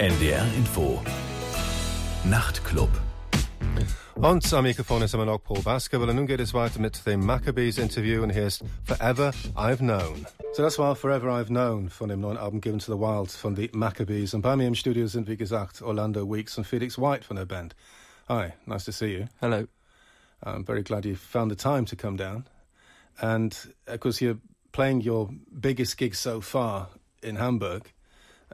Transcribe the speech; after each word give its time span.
NDR 0.00 0.46
Info. 0.56 1.02
Nachtclub. 2.24 2.88
Und 4.14 4.50
am 4.50 4.62
Mikrofon 4.62 5.02
ist 5.02 5.12
immer 5.12 5.26
noch 5.26 5.44
Paul 5.44 5.60
Baskerville 5.60 6.08
und 6.08 6.16
nun 6.16 6.26
geht 6.26 6.40
es 6.40 6.54
weiter 6.54 6.80
mit 6.80 7.04
dem 7.04 7.20
Maccabees 7.20 7.76
Interview 7.76 8.22
und 8.22 8.30
hier 8.30 8.46
ist 8.46 8.64
Forever 8.84 9.34
I've 9.56 9.76
Known. 9.76 10.26
So 10.54 10.62
das 10.62 10.78
war 10.78 10.96
Forever 10.96 11.28
I've 11.28 11.48
Known 11.48 11.90
von 11.90 12.08
dem 12.08 12.22
neuen 12.22 12.38
Album 12.38 12.62
Given 12.62 12.78
to 12.78 12.94
the 12.94 12.98
Wild 12.98 13.30
von 13.30 13.54
The 13.54 13.68
Maccabees 13.74 14.32
und 14.32 14.40
bei 14.40 14.56
mir 14.56 14.68
im 14.68 14.74
Studio 14.74 15.06
sind 15.06 15.28
wie 15.28 15.36
gesagt 15.36 15.82
Orlando 15.82 16.24
Weeks 16.24 16.56
und 16.56 16.66
Felix 16.66 16.96
White 16.96 17.26
von 17.26 17.36
der 17.36 17.44
Band. 17.44 17.76
Hi, 18.26 18.54
nice 18.64 18.86
to 18.86 18.92
see 18.92 19.18
you. 19.18 19.26
Hello. 19.38 19.66
I'm 20.42 20.64
very 20.64 20.82
glad 20.82 21.04
you 21.04 21.14
found 21.14 21.52
the 21.52 21.56
time 21.56 21.84
to 21.84 21.94
come 21.94 22.16
down. 22.16 22.46
And 23.18 23.54
of 23.86 24.00
course 24.00 24.24
you're 24.24 24.38
playing 24.72 25.06
your 25.06 25.28
biggest 25.50 25.98
gig 25.98 26.14
so 26.14 26.40
far 26.40 26.88
in 27.22 27.36
Hamburg 27.36 27.92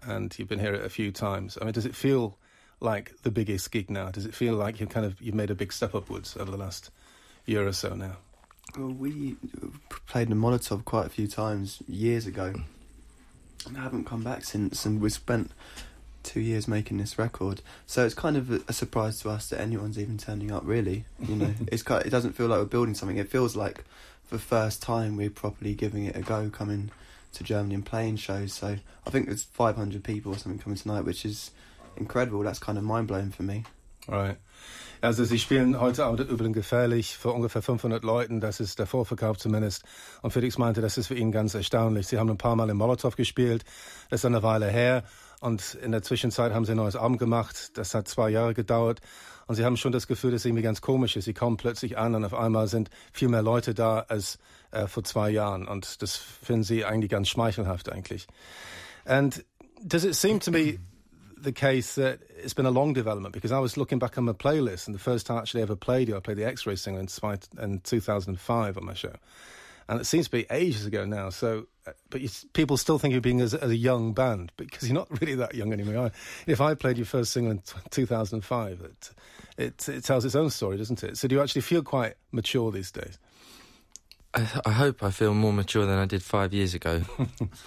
and 0.03 0.37
you've 0.39 0.49
been 0.49 0.59
here 0.59 0.75
a 0.75 0.89
few 0.89 1.13
times. 1.13 1.59
I 1.61 1.65
mean, 1.65 1.73
does 1.73 1.87
it 1.87 1.95
feel 1.95 2.39
like 2.81 3.13
the 3.23 3.31
biggest 3.31 3.71
gig 3.71 3.91
now? 3.91 4.11
Does 4.11 4.27
it 4.27 4.35
feel 4.35 4.55
like 4.55 4.81
you've 4.81 4.91
kind 4.91 5.07
of 5.07 5.21
you've 5.21 5.35
made 5.35 5.51
a 5.51 5.55
big 5.55 5.73
step 5.73 5.95
upwards 5.95 6.37
over 6.37 6.51
the 6.51 6.57
last 6.57 6.91
year 7.47 7.67
or 7.67 7.73
so 7.73 7.95
now? 7.95 8.17
Well, 8.77 8.93
we 8.93 9.37
played 10.07 10.31
in 10.31 10.37
Molotow 10.37 10.85
quite 10.85 11.07
a 11.07 11.11
few 11.11 11.27
times 11.27 11.83
years 11.89 12.27
ago, 12.27 12.53
and 13.67 13.79
I 13.79 13.83
haven't 13.83 14.05
come 14.05 14.23
back 14.23 14.45
since. 14.45 14.85
And 14.85 15.01
we 15.01 15.09
spent 15.09 15.53
two 16.23 16.41
years 16.41 16.67
making 16.67 16.99
this 16.99 17.19
record, 17.19 17.63
so 17.87 18.05
it's 18.05 18.15
kind 18.15 18.37
of 18.37 18.51
a, 18.51 18.61
a 18.69 18.73
surprise 18.73 19.21
to 19.21 19.31
us 19.31 19.49
that 19.51 19.61
anyone's 19.61 19.99
even 19.99 20.19
turning 20.19 20.51
up. 20.51 20.63
Really, 20.67 21.05
you 21.21 21.37
know, 21.37 21.55
it's 21.69 21.83
kind 21.83 22.05
it 22.05 22.11
doesn't 22.11 22.33
feel 22.33 22.49
like 22.49 22.59
we're 22.59 22.67
building 22.67 22.95
something. 22.95 23.17
It 23.17 23.31
feels 23.31 23.57
like 23.57 23.85
for 24.25 24.37
the 24.37 24.43
first 24.43 24.83
time 24.83 25.17
we're 25.17 25.31
properly 25.31 25.75
giving 25.75 26.05
it 26.05 26.17
a 26.17 26.21
go, 26.21 26.51
coming 26.51 26.91
to 27.37 27.45
Germany 27.45 27.75
and 27.75 27.85
playing 27.85 28.17
shows. 28.17 28.53
So 28.53 28.67
I 29.07 29.11
think 29.11 29.27
there's 29.27 29.45
500 29.45 30.03
people 30.03 30.33
or 30.33 30.39
something 30.39 30.59
coming 30.59 30.79
tonight, 30.79 31.05
which 31.05 31.25
is 31.25 31.51
incredible. 31.97 32.43
That's 32.43 32.59
kind 32.59 32.79
of 32.79 32.85
mind 32.85 33.09
blowing 33.09 33.31
for 33.31 33.43
me. 33.43 33.65
Right. 34.09 34.37
Also 35.03 35.25
sie 35.25 35.39
spielen 35.39 35.79
heute 35.79 36.05
Abend 36.05 36.21
übrigens 36.21 36.55
gefährlich 36.55 37.17
vor 37.17 37.35
ungefähr 37.35 37.63
500 37.63 38.03
Leuten. 38.03 38.41
Das 38.41 38.61
ist 38.61 38.79
der 38.79 38.87
Vorverkauf 38.87 39.37
zumindest. 39.37 39.85
Und 40.23 40.33
Felix 40.33 40.59
meinte, 40.59 40.81
das 40.81 40.97
ist 40.97 41.09
für 41.09 41.15
ihn 41.15 41.33
ganz 41.33 41.55
erstaunlich. 41.55 42.07
Sie 42.07 42.19
haben 42.19 42.31
ein 42.31 42.39
paar 42.39 42.57
Mal 42.57 42.71
in 42.71 42.77
Molotow 42.77 43.15
gespielt. 43.15 43.65
Das 44.11 44.21
ist 44.21 44.25
eine 44.25 44.43
Weile 44.43 44.69
her. 44.69 45.05
Und 45.41 45.75
in 45.75 45.93
der 45.93 46.03
Zwischenzeit 46.03 46.53
haben 46.53 46.65
sie 46.65 46.73
ein 46.73 46.79
neues 46.79 46.97
Album 46.97 47.19
gemacht. 47.19 47.77
Das 47.77 47.95
hat 47.95 48.09
zwei 48.09 48.31
Jahre 48.31 48.55
gedauert. 48.55 49.01
Und 49.47 49.55
sie 49.55 49.65
haben 49.65 49.77
schon 49.77 49.93
das 49.93 50.07
Gefühl, 50.07 50.33
dass 50.33 50.43
es 50.43 50.45
irgendwie 50.47 50.63
ganz 50.63 50.81
komisch 50.81 51.17
ist. 51.17 51.25
Sie 51.25 51.35
kommen 51.35 51.57
plötzlich 51.57 51.97
an 51.97 52.15
und 52.15 52.25
auf 52.25 52.35
einmal 52.35 52.67
sind 52.67 52.91
viel 53.13 53.29
mehr 53.29 53.43
Leute 53.43 53.75
da 53.75 54.01
als 54.09 54.39
äh, 54.73 54.87
vor 54.89 55.05
zwei 55.05 55.31
Jahren. 55.31 55.69
Und 55.69 56.03
das 56.03 56.17
finden 56.17 56.65
sie 56.65 56.85
eigentlich 56.85 57.11
ganz 57.11 57.29
schmeichelhaft 57.29 57.91
eigentlich. 57.91 58.27
And 59.05 59.45
does 59.85 60.05
it 60.05 60.15
seem 60.15 60.41
to 60.41 60.51
me 60.51 60.79
the 61.41 61.53
case 61.53 61.95
that 61.95 62.19
it's 62.43 62.55
been 62.55 62.67
a 62.67 62.71
long 62.71 62.95
development 62.95 63.33
because 63.33 63.53
I 63.53 63.61
was 63.61 63.77
looking 63.77 63.99
back 63.99 64.19
on 64.19 64.25
my 64.25 64.33
playlist 64.33 64.89
and 64.89 64.95
the 64.97 65.03
first 65.03 65.27
time 65.27 65.37
I 65.37 65.41
actually 65.43 65.63
ever 65.63 65.77
played 65.77 66.09
you, 66.09 66.17
I 66.17 66.21
played 66.21 66.39
the 66.39 66.47
X-Ray 66.47 66.77
single 66.77 67.01
in, 67.01 67.09
in 67.63 67.81
2005 67.81 68.77
on 68.77 68.85
my 68.85 68.95
show. 68.95 69.13
And 69.89 70.01
it 70.01 70.05
seems 70.05 70.27
to 70.27 70.33
be 70.33 70.47
ages 70.51 70.85
ago 70.85 71.05
now. 71.05 71.31
So, 71.31 71.67
uh, 71.87 71.93
but 72.11 72.21
you, 72.21 72.29
people 72.55 72.77
still 72.77 72.99
think 72.99 73.13
you're 73.13 73.21
being 73.21 73.41
as, 73.41 73.55
as, 73.55 73.71
a 73.71 73.77
young 73.77 74.13
band 74.13 74.51
because 74.57 74.89
you're 74.89 74.99
not 74.99 75.09
really 75.21 75.37
that 75.37 75.55
young 75.55 75.73
anymore. 75.73 76.11
If 76.47 76.61
I 76.61 76.75
played 76.75 76.97
your 76.97 77.07
first 77.07 77.33
single 77.33 77.53
in 77.53 77.63
2005, 77.91 78.81
it, 78.81 79.11
it, 79.57 79.89
it 79.89 80.05
tells 80.05 80.25
its 80.25 80.35
own 80.35 80.51
story, 80.51 80.77
doesn't 80.77 81.05
it? 81.05 81.17
So, 81.17 81.29
do 81.29 81.37
you 81.37 81.43
actually 81.43 81.63
feel 81.63 81.83
quite 81.83 82.15
mature 82.33 82.73
these 82.73 82.91
days? 82.91 83.19
I, 84.35 84.61
I 84.67 84.71
hope 84.73 85.03
I 85.03 85.11
feel 85.11 85.35
more 85.35 85.53
mature 85.53 85.87
than 85.87 85.99
I 85.99 86.05
did 86.05 86.23
five 86.23 86.53
years 86.53 86.75
ago. 86.75 87.03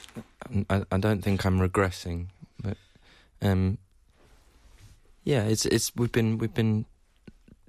I, 0.69 0.83
I, 0.91 0.97
don't 0.97 1.21
think 1.21 1.45
I'm 1.45 1.59
regressing, 1.59 2.27
but 2.61 2.77
um, 3.41 3.77
yeah, 5.23 5.43
it's 5.43 5.65
it's 5.65 5.95
we've 5.95 6.11
been 6.11 6.37
we've 6.37 6.53
been 6.53 6.85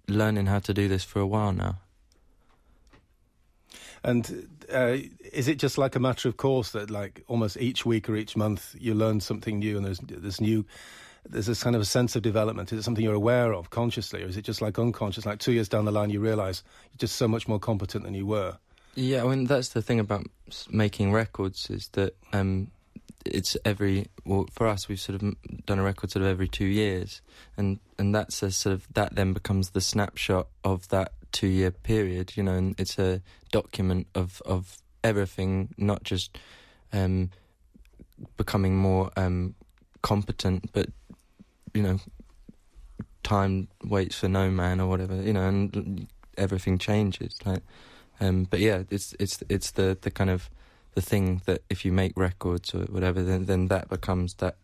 learning 0.09 0.47
how 0.47 0.59
to 0.59 0.75
do 0.75 0.89
this 0.89 1.05
for 1.05 1.21
a 1.21 1.27
while 1.27 1.53
now. 1.53 1.79
And 4.03 4.49
uh, 4.73 4.97
is 5.33 5.49
it 5.49 5.59
just 5.59 5.77
like 5.77 5.95
a 5.95 6.01
matter 6.01 6.29
of 6.29 6.37
course 6.37 6.71
that 6.71 6.91
like 6.91 7.23
almost 7.29 7.57
each 7.59 7.85
week 7.85 8.09
or 8.09 8.17
each 8.17 8.37
month 8.37 8.75
you 8.79 8.95
learn 8.95 9.21
something 9.21 9.59
new 9.59 9.77
and 9.77 9.85
there's 9.85 10.01
this 10.01 10.41
new 10.41 10.65
there's 11.29 11.47
this 11.47 11.63
kind 11.63 11.77
of 11.77 11.83
a 11.83 11.87
sense 11.87 12.17
of 12.17 12.23
development? 12.23 12.73
Is 12.73 12.79
it 12.79 12.83
something 12.83 13.05
you're 13.05 13.15
aware 13.15 13.53
of 13.53 13.71
consciously, 13.71 14.23
or 14.23 14.27
is 14.27 14.37
it 14.37 14.43
just 14.43 14.63
like 14.63 14.79
unconscious? 14.79 15.27
Like 15.27 15.39
two 15.39 15.53
years 15.53 15.69
down 15.69 15.85
the 15.85 15.93
line, 15.93 16.11
you 16.11 16.21
realise 16.21 16.63
you're 16.91 16.99
just 16.99 17.17
so 17.17 17.29
much 17.29 17.47
more 17.47 17.59
competent 17.59 18.05
than 18.05 18.15
you 18.15 18.27
were. 18.27 18.57
Yeah, 18.95 19.25
I 19.25 19.29
mean 19.29 19.45
that's 19.45 19.69
the 19.69 19.83
thing 19.83 20.01
about 20.01 20.27
making 20.71 21.13
records 21.13 21.71
is 21.71 21.89
that 21.89 22.15
um, 22.33 22.71
it's 23.25 23.57
every 23.65 24.07
well 24.25 24.47
for 24.53 24.67
us 24.67 24.89
we've 24.89 25.01
sort 25.01 25.23
of 25.23 25.35
done 25.67 25.79
a 25.79 25.83
record 25.83 26.11
sort 26.11 26.25
of 26.25 26.29
every 26.29 26.49
two 26.49 26.67
years, 26.67 27.21
and 27.57 27.79
and 27.99 28.15
that's 28.15 28.43
a 28.43 28.51
sort 28.51 28.75
of 28.75 28.87
that 28.95 29.15
then 29.15 29.33
becomes 29.33 29.71
the 29.71 29.81
snapshot 29.81 30.49
of 30.65 30.89
that 30.89 31.13
two 31.33 31.47
year 31.47 31.71
period, 31.71 32.37
you 32.37 32.43
know, 32.43 32.55
and 32.55 32.79
it's 32.79 32.99
a 32.99 33.21
document 33.53 34.07
of 34.15 34.43
of 34.47 34.79
everything, 35.03 35.75
not 35.77 36.03
just 36.05 36.39
um, 36.93 37.31
becoming 38.37 38.77
more 38.77 39.11
um, 39.17 39.55
competent, 40.03 40.73
but 40.73 40.89
you 41.75 41.83
know, 41.83 41.99
time 43.23 43.69
waits 43.85 44.19
for 44.19 44.29
no 44.29 44.51
man 44.51 44.81
or 44.81 44.89
whatever, 44.89 45.15
you 45.17 45.33
know, 45.33 45.47
and 45.47 46.07
everything 46.37 46.79
changes. 46.79 47.37
Like, 47.45 47.63
um, 48.21 48.45
but 48.45 48.61
yeah, 48.61 48.83
it's 48.91 49.15
it's 49.19 49.43
it's 49.49 49.73
the 49.73 49.97
the 50.01 50.11
kind 50.11 50.31
of 50.31 50.51
the 50.95 51.01
thing 51.01 51.43
that 51.47 51.63
if 51.71 51.85
you 51.85 51.93
make 51.93 52.13
records 52.17 52.75
or 52.75 52.81
whatever, 52.85 53.23
then 53.23 53.47
then 53.47 53.69
that 53.69 53.89
becomes 53.89 54.35
that 54.35 54.57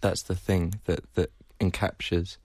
that's 0.00 0.22
the 0.22 0.34
thing 0.34 0.74
that 0.84 1.00
that 1.14 1.30
encaptures 1.60 2.36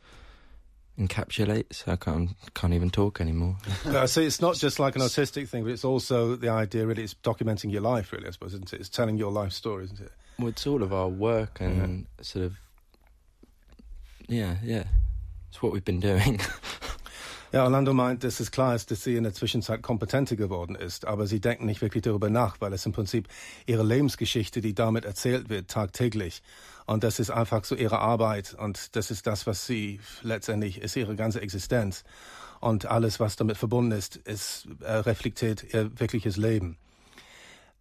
encapsulates. 1.00 1.88
I 1.88 1.96
can't 1.96 2.32
can't 2.54 2.74
even 2.74 2.90
talk 2.90 3.22
anymore. 3.22 3.58
I 3.86 4.06
see. 4.06 4.26
It's 4.26 4.42
not 4.42 4.56
just 4.56 4.80
like 4.80 4.96
an 4.96 5.02
artistic 5.02 5.48
thing, 5.48 5.64
but 5.64 5.72
it's 5.72 5.86
also 5.86 6.36
the 6.36 6.50
idea. 6.50 6.86
Really, 6.86 7.04
it's 7.04 7.16
documenting 7.16 7.72
your 7.72 7.82
life. 7.82 8.12
Really, 8.12 8.28
I 8.28 8.32
suppose, 8.32 8.54
isn't 8.54 8.74
it? 8.74 8.80
It's 8.80 8.90
telling 8.90 9.18
your 9.18 9.32
life 9.32 9.54
story, 9.54 9.86
isn't 9.86 10.00
it? 10.00 10.12
Well, 10.38 10.50
it's 10.50 10.68
all 10.68 10.84
of 10.84 10.94
our 10.94 11.08
work 11.08 11.60
and 11.62 12.06
yeah. 12.18 12.24
sort 12.24 12.46
of. 12.46 12.58
Yeah, 14.28 14.58
yeah. 14.64 14.84
It's 15.50 15.62
what 15.62 15.72
we've 15.72 15.86
been 15.86 16.00
doing. 16.00 16.40
Ja, 17.52 17.64
Orlando 17.64 17.96
meint, 17.96 18.24
dass 18.24 18.40
es 18.40 18.52
klar 18.52 18.76
ist, 18.76 18.92
dass 18.92 19.04
sie 19.04 19.16
in 19.16 19.24
der 19.24 19.34
Zwischenzeit 19.34 19.82
kompetenter 19.82 20.36
geworden 20.36 20.76
ist, 20.76 21.06
aber 21.06 21.26
sie 21.26 21.40
denken 21.40 21.66
nicht 21.66 21.82
wirklich 21.82 22.04
darüber 22.04 22.30
nach, 22.30 22.62
weil 22.62 22.72
es 22.74 22.86
im 22.86 22.92
Prinzip 22.92 23.28
ihre 23.66 23.82
Lebensgeschichte, 23.82 24.62
die 24.62 24.76
damit 24.76 25.04
erzählt 25.04 25.50
wird, 25.50 25.68
tagtäglich. 25.68 26.44
Und 26.86 27.04
das 27.04 27.20
ist 27.20 27.32
einfach 27.32 27.64
so 27.66 27.74
ihre 27.74 27.98
Arbeit 27.98 28.54
und 28.54 28.96
das 28.96 29.10
ist 29.10 29.26
das, 29.26 29.48
was 29.48 29.66
sie 29.66 30.00
letztendlich 30.22 30.80
ist, 30.80 30.96
ihre 30.96 31.16
ganze 31.16 31.42
Existenz. 31.42 32.04
Und 32.60 32.86
alles, 32.86 33.20
was 33.20 33.36
damit 33.36 33.58
verbunden 33.58 33.94
ist, 33.94 34.18
ist 34.18 34.68
äh, 34.82 34.92
reflektiert 34.92 35.74
ihr 35.74 35.90
wirkliches 36.00 36.38
Leben. 36.38 36.78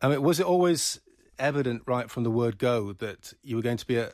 Was 0.00 0.38
it 0.38 0.46
always 0.46 1.02
evident 1.36 1.82
right 1.86 2.10
from 2.10 2.24
the 2.24 2.32
word 2.32 2.58
go 2.58 2.94
that 2.94 3.36
you 3.42 3.58
were 3.58 3.62
going 3.62 3.76
to 3.76 3.86
be 3.86 4.00
a, 4.00 4.12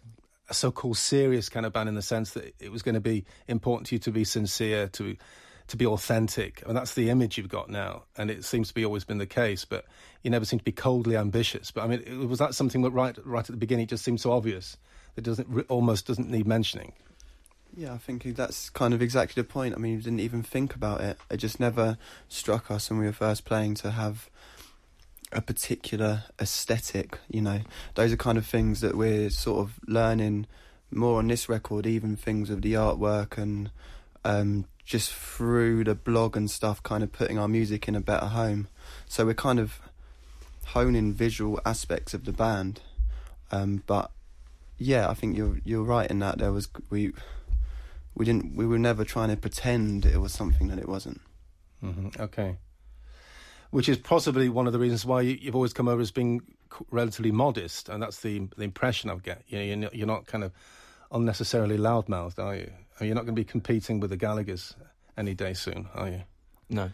a 0.48 0.54
so-called 0.54 0.97
serious 0.97 1.48
kind 1.48 1.65
of 1.65 1.72
band 1.72 1.88
in 1.88 1.94
the 1.94 2.03
sense 2.03 2.32
that 2.32 2.54
it 2.59 2.72
was 2.72 2.82
going 2.82 2.97
to 2.97 3.00
be 3.00 3.25
important 3.47 3.86
to 3.88 3.94
you 3.94 4.00
to 4.00 4.10
be 4.10 4.25
sincere, 4.25 4.88
to 4.88 5.16
to 5.69 5.76
be 5.76 5.86
authentic. 5.86 6.62
I 6.64 6.69
mean, 6.69 6.75
that's 6.75 6.94
the 6.94 7.10
image 7.10 7.38
you've 7.38 7.48
got 7.48 7.70
now, 7.70 8.04
and 8.16 8.30
it 8.30 8.44
seems 8.44 8.69
to 8.69 8.75
be 8.75 8.84
always 8.84 9.04
been 9.04 9.19
the 9.19 9.26
case. 9.26 9.64
But 9.64 9.84
you 10.22 10.30
never 10.30 10.44
seem 10.44 10.58
to 10.58 10.64
be 10.64 10.72
coldly 10.72 11.16
ambitious. 11.16 11.70
But 11.70 11.84
I 11.84 11.86
mean, 11.86 12.28
was 12.28 12.38
that 12.38 12.54
something 12.54 12.82
that 12.82 12.91
right 12.91 13.16
right 13.25 13.41
at 13.41 13.47
the 13.47 13.56
beginning 13.56 13.84
it 13.84 13.91
just 13.91 14.04
seemed 14.04 14.20
so 14.20 14.32
obvious 14.32 14.76
that 15.14 15.22
doesn't 15.22 15.66
almost 15.69 16.06
doesn't 16.06 16.30
need 16.30 16.47
mentioning? 16.47 16.92
Yeah, 17.76 17.92
I 17.92 17.98
think 17.98 18.22
that's 18.36 18.70
kind 18.70 18.94
of 18.94 19.03
exactly 19.03 19.42
the 19.42 19.48
point. 19.48 19.74
I 19.74 19.78
mean, 19.78 19.97
we 19.97 20.03
didn't 20.03 20.20
even 20.20 20.42
think 20.42 20.74
about 20.74 21.00
it. 21.00 21.19
It 21.30 21.38
just 21.38 21.58
never 21.58 21.98
struck 22.28 22.70
us 22.70 22.88
when 22.88 23.00
we 23.00 23.06
were 23.06 23.12
first 23.12 23.44
playing 23.44 23.74
to 23.76 23.91
have 23.91 24.30
a 25.32 25.41
particular 25.41 26.24
aesthetic. 26.41 27.19
You 27.28 27.42
know, 27.42 27.60
those 27.94 28.12
are 28.12 28.16
kind 28.16 28.38
of 28.38 28.47
things 28.47 28.80
that 28.80 28.97
we're 28.97 29.30
sort 29.30 29.60
of 29.60 29.80
learning 29.89 30.47
more 30.92 31.18
on 31.18 31.27
this 31.27 31.48
record. 31.48 31.84
Even 31.86 32.16
things 32.16 32.48
of 32.48 32.62
the 32.62 32.74
artwork 32.74 33.36
and 33.39 33.72
um, 34.24 34.66
just 34.84 35.13
through 35.13 35.84
the 35.84 35.95
blog 35.95 36.36
and 36.36 36.51
stuff, 36.51 36.83
kind 36.83 37.03
of 37.03 37.13
putting 37.13 37.39
our 37.39 37.48
music 37.48 37.89
in 37.89 37.95
a 37.95 38.01
better 38.01 38.27
home. 38.27 38.69
So 39.09 39.25
we're 39.25 39.34
kind 39.34 39.59
of 39.59 39.81
honing 40.66 41.13
visual 41.13 41.60
aspects 41.65 42.15
of 42.15 42.25
the 42.25 42.33
band. 42.33 42.81
Um, 43.51 43.83
but 43.86 44.10
yeah, 44.78 45.09
I 45.09 45.15
think 45.15 45.36
you're 45.36 45.59
you're 45.65 45.84
right 45.84 46.10
in 46.10 46.19
that 46.19 46.39
there 46.39 46.53
was 46.53 46.69
we 46.91 47.13
we 48.15 48.25
didn't 48.25 48.57
we 48.57 48.66
were 48.66 48.78
never 48.78 49.04
trying 49.04 49.31
to 49.31 49.36
pretend 49.36 50.04
it 50.04 50.19
was 50.19 50.33
something 50.33 50.69
that 50.69 50.78
it 50.78 50.89
wasn't. 50.89 51.21
Mm-hmm. 51.83 52.21
Okay. 52.21 52.57
Which 53.71 53.89
is 53.89 53.98
possibly 53.98 54.48
one 54.48 54.66
of 54.66 54.72
the 54.72 54.78
reasons 54.78 55.04
why 55.04 55.22
you, 55.22 55.39
have 55.47 55.54
always 55.54 55.72
come 55.72 55.89
over 55.89 56.01
as 56.01 56.10
being 56.10 56.42
relatively 56.91 57.33
modest, 57.33 57.89
and 57.89 58.03
that's 58.03 58.21
the 58.21 58.48
the 58.57 58.65
impression 58.65 59.10
I 59.10 59.16
get. 59.16 59.42
You 59.48 59.59
know, 59.59 59.65
you're 59.65 59.77
not, 59.77 59.95
you're 59.95 60.07
not 60.07 60.27
kind 60.27 60.45
of 60.45 60.53
unnecessarily 61.10 61.78
loudmouthed, 61.78 62.39
are 62.39 62.57
you? 62.57 62.72
You're 63.00 63.14
not 63.14 63.24
going 63.24 63.34
to 63.34 63.41
be 63.41 63.44
competing 63.44 64.00
with 64.00 64.10
the 64.10 64.16
Gallaghers 64.16 64.74
any 65.16 65.34
day 65.34 65.54
soon, 65.54 65.88
are 65.94 66.08
you? 66.08 66.22
No. 66.68 66.91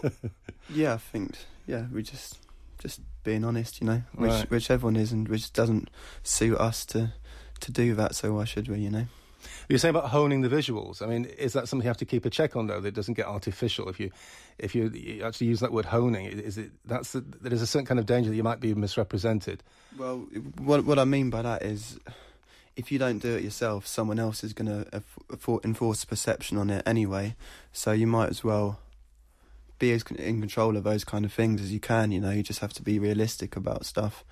yeah, 0.70 0.94
I 0.94 0.96
think 0.96 1.36
yeah, 1.66 1.86
we 1.92 2.02
just 2.02 2.38
just 2.78 3.00
being 3.22 3.44
honest, 3.44 3.80
you 3.80 3.86
know, 3.86 4.02
which 4.14 4.30
right. 4.30 4.50
which 4.50 4.70
everyone 4.70 4.96
is, 4.96 5.12
and 5.12 5.28
which 5.28 5.52
doesn't 5.52 5.90
suit 6.22 6.58
us 6.58 6.84
to 6.86 7.12
to 7.60 7.72
do 7.72 7.94
that, 7.94 8.14
so 8.14 8.34
why 8.34 8.44
should 8.44 8.68
we? 8.68 8.78
You 8.78 8.90
know. 8.90 9.06
You're 9.68 9.78
saying 9.78 9.94
about 9.94 10.10
honing 10.10 10.40
the 10.40 10.48
visuals. 10.48 11.02
I 11.02 11.06
mean, 11.06 11.26
is 11.26 11.52
that 11.52 11.68
something 11.68 11.84
you 11.84 11.88
have 11.88 11.98
to 11.98 12.04
keep 12.04 12.24
a 12.24 12.30
check 12.30 12.56
on 12.56 12.66
though? 12.66 12.80
That 12.80 12.88
it 12.88 12.94
doesn't 12.94 13.14
get 13.14 13.26
artificial 13.26 13.88
if 13.88 14.00
you 14.00 14.10
if 14.58 14.74
you, 14.74 14.88
you 14.88 15.24
actually 15.24 15.48
use 15.48 15.60
that 15.60 15.72
word 15.72 15.86
honing. 15.86 16.26
Is 16.26 16.58
it 16.58 16.70
that's 16.84 17.12
the, 17.12 17.20
there's 17.40 17.62
a 17.62 17.66
certain 17.66 17.86
kind 17.86 18.00
of 18.00 18.06
danger 18.06 18.30
that 18.30 18.36
you 18.36 18.42
might 18.42 18.60
be 18.60 18.74
misrepresented. 18.74 19.62
Well, 19.98 20.26
what 20.58 20.84
what 20.84 20.98
I 20.98 21.04
mean 21.04 21.30
by 21.30 21.42
that 21.42 21.62
is. 21.62 21.98
If 22.76 22.90
you 22.90 22.98
don't 22.98 23.20
do 23.20 23.36
it 23.36 23.44
yourself, 23.44 23.86
someone 23.86 24.18
else 24.18 24.42
is 24.42 24.52
going 24.52 24.66
to 24.66 25.60
enforce 25.62 26.04
perception 26.04 26.58
on 26.58 26.70
it 26.70 26.82
anyway. 26.86 27.36
So 27.72 27.92
you 27.92 28.06
might 28.06 28.30
as 28.30 28.42
well 28.42 28.78
be 29.78 29.92
as 29.92 30.02
in 30.02 30.40
control 30.40 30.76
of 30.76 30.84
those 30.84 31.04
kind 31.04 31.24
of 31.24 31.32
things 31.32 31.60
as 31.60 31.72
you 31.72 31.80
can. 31.80 32.10
You 32.10 32.20
know, 32.20 32.30
you 32.30 32.42
just 32.42 32.60
have 32.60 32.72
to 32.74 32.82
be 32.82 32.98
realistic 32.98 33.56
about 33.56 33.84
stuff. 33.84 34.24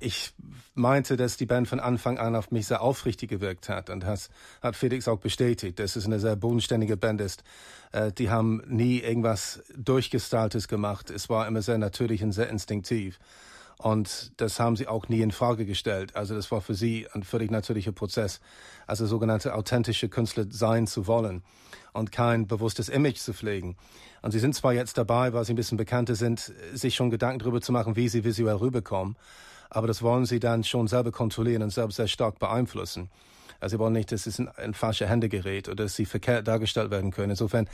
ich 0.00 0.32
meinte, 0.74 1.16
dass 1.16 1.36
die 1.36 1.46
Band 1.46 1.68
von 1.68 1.78
Anfang 1.78 2.18
an 2.18 2.34
auf 2.34 2.50
mich 2.50 2.66
sehr 2.66 2.80
aufrichtig 2.80 3.28
gewirkt 3.28 3.68
hat 3.68 3.90
und 3.90 4.02
das 4.02 4.30
hat 4.62 4.74
Felix 4.74 5.06
auch 5.06 5.18
bestätigt, 5.18 5.78
dass 5.78 5.94
es 5.94 6.06
eine 6.06 6.18
sehr 6.18 6.36
bodenständige 6.36 6.96
Band 6.96 7.20
ist. 7.20 7.44
Äh, 7.92 8.10
die 8.10 8.30
haben 8.30 8.62
nie 8.66 8.98
irgendwas 8.98 9.62
durchgestaltes 9.76 10.68
gemacht. 10.68 11.10
Es 11.10 11.28
war 11.28 11.46
immer 11.46 11.62
sehr 11.62 11.78
natürlich 11.78 12.22
und 12.22 12.32
sehr 12.32 12.48
instinktiv. 12.48 13.18
Und 13.82 14.32
das 14.36 14.60
haben 14.60 14.76
sie 14.76 14.86
auch 14.86 15.08
nie 15.08 15.20
in 15.20 15.30
Frage 15.30 15.64
gestellt. 15.64 16.14
Also 16.14 16.34
das 16.34 16.50
war 16.50 16.60
für 16.60 16.74
sie 16.74 17.06
ein 17.12 17.22
völlig 17.22 17.50
natürlicher 17.50 17.92
Prozess, 17.92 18.40
also 18.86 19.06
sogenannte 19.06 19.54
authentische 19.54 20.08
Künstler 20.08 20.44
sein 20.50 20.86
zu 20.86 21.06
wollen 21.06 21.42
und 21.94 22.12
kein 22.12 22.46
bewusstes 22.46 22.88
Image 22.90 23.16
zu 23.16 23.32
pflegen. 23.32 23.76
Und 24.20 24.32
sie 24.32 24.38
sind 24.38 24.54
zwar 24.54 24.74
jetzt 24.74 24.98
dabei, 24.98 25.32
weil 25.32 25.44
sie 25.44 25.54
ein 25.54 25.56
bisschen 25.56 25.78
bekannter 25.78 26.14
sind, 26.14 26.52
sich 26.74 26.94
schon 26.94 27.10
Gedanken 27.10 27.38
darüber 27.38 27.62
zu 27.62 27.72
machen, 27.72 27.96
wie 27.96 28.08
sie 28.08 28.22
visuell 28.22 28.56
rüberkommen 28.56 29.16
aber 29.70 29.86
das 29.86 30.02
wollen 30.02 30.26
sie 30.26 30.40
dann 30.40 30.64
schon 30.64 30.88
selber 30.88 31.12
kontrollieren 31.12 31.62
und 31.62 31.70
selbst 31.70 31.96
sehr 31.96 32.08
stark 32.08 32.38
beeinflussen. 32.38 33.08
Also 33.60 33.76
sie 33.76 33.78
wollen 33.78 33.92
nicht, 33.92 34.10
dass 34.10 34.26
es 34.26 34.38
in, 34.38 34.50
in 34.62 34.74
falsche 34.74 35.06
Hände 35.06 35.28
gerät 35.28 35.68
oder 35.68 35.84
dass 35.84 35.94
sie 35.94 36.06
verkehrt 36.06 36.48
dargestellt 36.48 36.90
werden 36.90 37.12
können. 37.12 37.30
Insofern, 37.30 37.68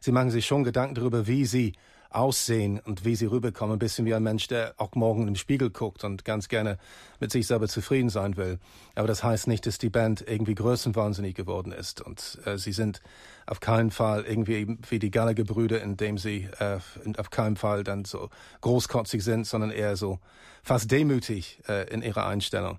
sie 0.00 0.12
machen 0.12 0.30
sich 0.30 0.46
schon 0.46 0.64
Gedanken 0.64 0.94
darüber, 0.94 1.26
wie 1.26 1.44
sie 1.44 1.74
aussehen 2.14 2.80
und 2.80 3.04
wie 3.04 3.16
sie 3.16 3.26
rüberkommen. 3.26 3.76
Ein 3.76 3.78
bisschen 3.78 4.06
wie 4.06 4.14
ein 4.14 4.22
Mensch, 4.22 4.46
der 4.48 4.74
auch 4.76 4.94
morgen 4.94 5.28
im 5.28 5.36
Spiegel 5.36 5.70
guckt 5.70 6.04
und 6.04 6.24
ganz 6.24 6.48
gerne 6.48 6.78
mit 7.20 7.32
sich 7.32 7.46
selber 7.46 7.68
zufrieden 7.68 8.10
sein 8.10 8.36
will. 8.36 8.58
Aber 8.94 9.06
das 9.06 9.24
heißt 9.24 9.48
nicht, 9.48 9.66
dass 9.66 9.78
die 9.78 9.90
Band 9.90 10.24
irgendwie 10.26 10.54
größenwahnsinnig 10.54 11.34
geworden 11.34 11.72
ist. 11.72 12.00
Und 12.00 12.38
äh, 12.44 12.58
sie 12.58 12.72
sind 12.72 13.02
auf 13.46 13.60
keinen 13.60 13.90
Fall 13.90 14.24
irgendwie 14.24 14.78
wie 14.88 14.98
die 14.98 15.10
Gallagher-Brüder, 15.10 15.82
indem 15.82 16.18
sie 16.18 16.48
äh, 16.58 16.78
auf 17.16 17.30
keinen 17.30 17.56
Fall 17.56 17.84
dann 17.84 18.04
so 18.04 18.28
großkotzig 18.60 19.22
sind, 19.22 19.46
sondern 19.46 19.70
eher 19.70 19.96
so 19.96 20.18
fast 20.62 20.90
demütig 20.90 21.60
äh, 21.68 21.92
in 21.92 22.02
ihrer 22.02 22.26
Einstellung. 22.26 22.78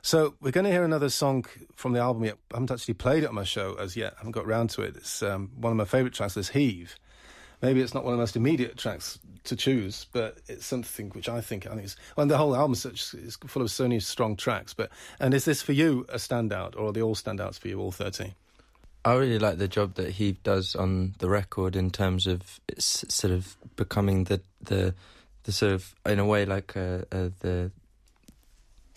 So 0.00 0.34
we're 0.40 0.52
going 0.52 0.64
to 0.64 0.70
hear 0.70 0.84
another 0.84 1.10
song 1.10 1.46
from 1.74 1.92
the 1.92 2.00
album. 2.00 2.24
I 2.24 2.34
haven't 2.52 2.70
actually 2.70 2.94
played 2.94 3.24
it 3.24 3.28
on 3.28 3.34
my 3.34 3.44
show 3.44 3.74
as 3.74 3.96
yet. 3.96 4.14
I 4.14 4.18
haven't 4.20 4.32
got 4.32 4.46
round 4.46 4.70
to 4.70 4.82
it. 4.82 4.96
It's 4.96 5.22
um, 5.22 5.50
one 5.60 5.72
of 5.72 5.76
my 5.76 5.84
favourite 5.84 6.14
tracks. 6.14 6.36
Is 6.36 6.50
Heave. 6.50 6.96
Maybe 7.62 7.80
it's 7.80 7.94
not 7.94 8.04
one 8.04 8.12
of 8.12 8.18
the 8.18 8.22
most 8.22 8.36
immediate 8.36 8.76
tracks 8.76 9.18
to 9.44 9.56
choose, 9.56 10.06
but 10.12 10.38
it's 10.46 10.66
something 10.66 11.10
which 11.10 11.28
I 11.28 11.40
think 11.40 11.66
I 11.66 11.70
think 11.70 11.84
is 11.84 11.96
well, 12.16 12.26
the 12.26 12.36
whole 12.36 12.54
album 12.54 12.74
such 12.74 13.14
is 13.14 13.36
full 13.46 13.62
of 13.62 13.70
so 13.70 13.84
many 13.84 14.00
strong 14.00 14.36
tracks. 14.36 14.74
But 14.74 14.90
and 15.20 15.34
is 15.34 15.44
this 15.44 15.62
for 15.62 15.72
you 15.72 16.06
a 16.08 16.16
standout, 16.16 16.76
or 16.76 16.88
are 16.88 16.92
they 16.92 17.02
all 17.02 17.14
standouts 17.14 17.58
for 17.58 17.68
you, 17.68 17.80
all 17.80 17.92
thirteen? 17.92 18.34
I 19.04 19.14
really 19.14 19.38
like 19.38 19.58
the 19.58 19.68
job 19.68 19.94
that 19.94 20.10
he 20.10 20.32
does 20.32 20.74
on 20.74 21.14
the 21.18 21.28
record 21.28 21.76
in 21.76 21.90
terms 21.90 22.26
of 22.26 22.60
it's 22.68 23.04
sort 23.08 23.32
of 23.32 23.56
becoming 23.76 24.24
the 24.24 24.40
the 24.60 24.94
the 25.44 25.52
sort 25.52 25.72
of 25.72 25.94
in 26.04 26.18
a 26.18 26.26
way 26.26 26.44
like 26.44 26.76
uh, 26.76 27.02
uh, 27.10 27.30
the 27.40 27.70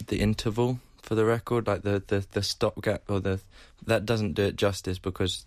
the 0.08 0.20
interval 0.20 0.80
for 1.02 1.16
the 1.16 1.26
record, 1.26 1.68
like 1.68 1.84
the 1.84 2.04
the 2.08 2.26
the 2.32 2.44
stopgap 2.44 3.04
or 3.10 3.20
the 3.20 3.40
that 3.86 4.06
doesn't 4.06 4.34
do 4.34 4.44
it 4.44 4.56
justice 4.56 5.00
because 5.00 5.46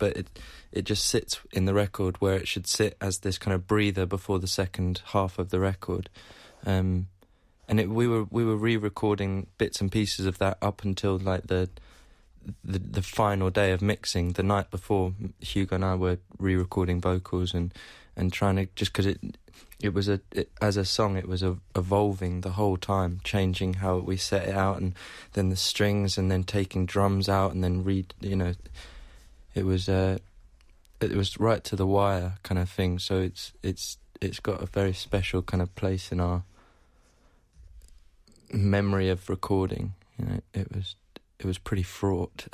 but 0.00 0.16
it 0.16 0.26
it 0.72 0.84
just 0.84 1.06
sits 1.06 1.38
in 1.52 1.66
the 1.66 1.74
record 1.74 2.20
where 2.20 2.34
it 2.34 2.48
should 2.48 2.66
sit 2.66 2.96
as 3.00 3.18
this 3.18 3.38
kind 3.38 3.54
of 3.54 3.68
breather 3.68 4.06
before 4.06 4.40
the 4.40 4.48
second 4.48 5.02
half 5.06 5.38
of 5.38 5.50
the 5.50 5.60
record. 5.60 6.08
Um, 6.66 7.06
and 7.68 7.78
it, 7.78 7.88
we 7.88 8.08
were 8.08 8.24
we 8.30 8.44
were 8.44 8.56
re-recording 8.56 9.46
bits 9.58 9.80
and 9.80 9.92
pieces 9.92 10.26
of 10.26 10.38
that 10.38 10.58
up 10.60 10.82
until 10.84 11.18
like 11.18 11.46
the, 11.46 11.70
the 12.64 12.80
the 12.80 13.02
final 13.02 13.50
day 13.50 13.70
of 13.70 13.80
mixing. 13.80 14.32
The 14.32 14.42
night 14.42 14.72
before, 14.72 15.12
Hugo 15.40 15.76
and 15.76 15.84
I 15.84 15.94
were 15.94 16.18
re-recording 16.38 17.00
vocals 17.00 17.54
and 17.54 17.72
and 18.16 18.32
trying 18.32 18.56
to 18.56 18.66
just 18.74 18.92
because 18.92 19.06
it 19.06 19.20
it 19.80 19.94
was 19.94 20.08
a 20.08 20.20
it, 20.32 20.50
as 20.60 20.76
a 20.76 20.84
song 20.84 21.16
it 21.16 21.28
was 21.28 21.42
a, 21.42 21.58
evolving 21.76 22.40
the 22.40 22.50
whole 22.50 22.76
time, 22.76 23.20
changing 23.22 23.74
how 23.74 23.98
we 23.98 24.16
set 24.16 24.48
it 24.48 24.54
out, 24.54 24.80
and 24.80 24.94
then 25.34 25.48
the 25.48 25.56
strings, 25.56 26.18
and 26.18 26.30
then 26.30 26.42
taking 26.42 26.86
drums 26.86 27.28
out, 27.28 27.52
and 27.52 27.62
then 27.62 27.84
read 27.84 28.14
you 28.20 28.36
know 28.36 28.54
it 29.54 29.64
was 29.64 29.88
uh, 29.88 30.18
it 31.00 31.16
was 31.16 31.38
right 31.40 31.62
to 31.64 31.76
the 31.76 31.86
wire 31.86 32.34
kind 32.42 32.58
of 32.58 32.68
thing. 32.68 32.98
So 32.98 33.20
it's 33.20 33.52
it's 33.62 33.98
it's 34.20 34.40
got 34.40 34.62
a 34.62 34.66
very 34.66 34.92
special 34.92 35.42
kind 35.42 35.62
of 35.62 35.74
place 35.74 36.12
in 36.12 36.20
our 36.20 36.44
memory 38.52 39.08
of 39.08 39.28
recording. 39.28 39.94
You 40.18 40.26
know, 40.26 40.40
it 40.54 40.74
was 40.74 40.96
it 41.38 41.46
was 41.46 41.58
pretty 41.58 41.82
fraught. 41.82 42.46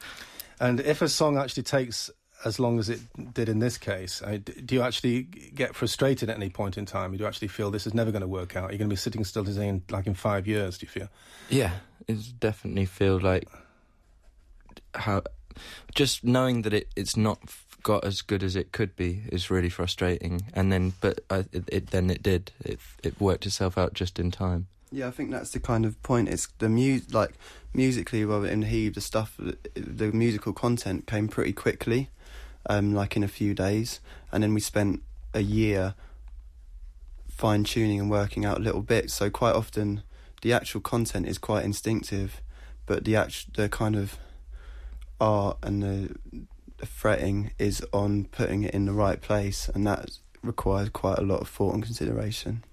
and 0.60 0.80
if 0.80 1.02
a 1.02 1.08
song 1.08 1.36
actually 1.36 1.64
takes 1.64 2.10
as 2.44 2.60
long 2.60 2.78
as 2.78 2.88
it 2.88 3.00
did 3.34 3.48
in 3.48 3.58
this 3.58 3.76
case, 3.76 4.22
I, 4.22 4.36
do 4.36 4.76
you 4.76 4.82
actually 4.82 5.22
get 5.22 5.74
frustrated 5.74 6.30
at 6.30 6.36
any 6.36 6.50
point 6.50 6.78
in 6.78 6.86
time? 6.86 7.10
Do 7.10 7.18
you 7.18 7.26
actually 7.26 7.48
feel 7.48 7.72
this 7.72 7.84
is 7.84 7.94
never 7.94 8.12
going 8.12 8.22
to 8.22 8.28
work 8.28 8.54
out? 8.54 8.70
You're 8.70 8.78
going 8.78 8.88
to 8.88 8.92
be 8.92 8.96
sitting 8.96 9.24
still 9.24 9.46
in 9.48 9.82
like 9.90 10.06
in 10.06 10.14
five 10.14 10.46
years. 10.46 10.78
Do 10.78 10.86
you 10.86 10.90
feel? 10.90 11.08
Yeah, 11.48 11.72
it 12.06 12.18
definitely 12.38 12.84
feels 12.84 13.22
like 13.22 13.48
how 14.94 15.22
just 15.94 16.24
knowing 16.24 16.62
that 16.62 16.72
it, 16.72 16.88
it's 16.96 17.16
not 17.16 17.38
got 17.82 18.04
as 18.04 18.22
good 18.22 18.42
as 18.42 18.56
it 18.56 18.72
could 18.72 18.94
be 18.96 19.22
is 19.30 19.50
really 19.50 19.68
frustrating. 19.68 20.42
And 20.52 20.72
then, 20.72 20.94
but 21.00 21.20
I, 21.30 21.44
it, 21.52 21.64
it, 21.68 21.86
then 21.90 22.10
it 22.10 22.22
did. 22.22 22.52
It 22.64 22.78
it 23.02 23.20
worked 23.20 23.46
itself 23.46 23.78
out 23.78 23.94
just 23.94 24.18
in 24.18 24.30
time. 24.30 24.66
Yeah, 24.90 25.08
I 25.08 25.10
think 25.10 25.30
that's 25.30 25.50
the 25.50 25.60
kind 25.60 25.84
of 25.84 26.02
point. 26.02 26.28
It's 26.28 26.48
the 26.58 26.68
mu 26.68 27.00
like 27.12 27.34
musically, 27.74 28.24
well, 28.24 28.44
in 28.44 28.62
Heave, 28.62 28.94
the 28.94 29.00
stuff, 29.00 29.38
the 29.74 30.12
musical 30.12 30.52
content 30.52 31.06
came 31.06 31.28
pretty 31.28 31.52
quickly, 31.52 32.10
um, 32.68 32.94
like 32.94 33.16
in 33.16 33.22
a 33.22 33.28
few 33.28 33.54
days, 33.54 34.00
and 34.32 34.42
then 34.42 34.54
we 34.54 34.60
spent 34.60 35.02
a 35.34 35.40
year 35.40 35.94
fine 37.28 37.64
tuning 37.64 38.00
and 38.00 38.10
working 38.10 38.44
out 38.44 38.60
little 38.60 38.82
bits. 38.82 39.14
So 39.14 39.30
quite 39.30 39.54
often, 39.54 40.02
the 40.42 40.52
actual 40.52 40.80
content 40.80 41.26
is 41.26 41.38
quite 41.38 41.64
instinctive, 41.64 42.40
but 42.86 43.04
the 43.04 43.14
act, 43.14 43.54
the 43.54 43.68
kind 43.68 43.94
of 43.94 44.18
art 45.20 45.58
and 45.62 45.82
the, 45.82 46.16
the 46.78 46.86
fretting 46.86 47.52
is 47.58 47.84
on 47.92 48.24
putting 48.24 48.62
it 48.62 48.74
in 48.74 48.86
the 48.86 48.92
right 48.92 49.20
place, 49.20 49.68
and 49.68 49.86
that 49.86 50.10
requires 50.42 50.88
quite 50.90 51.18
a 51.18 51.22
lot 51.22 51.40
of 51.40 51.48
thought 51.48 51.74
and 51.74 51.82
consideration. 51.82 52.64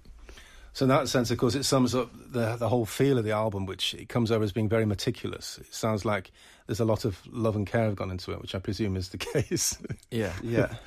So 0.72 0.84
in 0.84 0.90
that 0.90 1.08
sense, 1.08 1.30
of 1.30 1.38
course, 1.38 1.54
it 1.54 1.64
sums 1.64 1.94
up 1.94 2.10
the 2.32 2.56
the 2.56 2.68
whole 2.68 2.84
feel 2.84 3.16
of 3.16 3.24
the 3.24 3.30
album, 3.30 3.64
which 3.64 3.94
it 3.94 4.08
comes 4.08 4.30
over 4.30 4.44
as 4.44 4.52
being 4.52 4.68
very 4.68 4.84
meticulous. 4.84 5.58
It 5.58 5.72
sounds 5.72 6.04
like 6.04 6.30
there's 6.66 6.80
a 6.80 6.84
lot 6.84 7.04
of 7.04 7.20
love 7.30 7.56
and 7.56 7.66
care 7.66 7.84
have 7.84 7.96
gone 7.96 8.10
into 8.10 8.32
it, 8.32 8.42
which 8.42 8.54
I 8.54 8.58
presume 8.58 8.96
is 8.96 9.08
the 9.08 9.18
case. 9.32 9.78
Yeah, 10.10 10.32
yeah. 10.42 10.74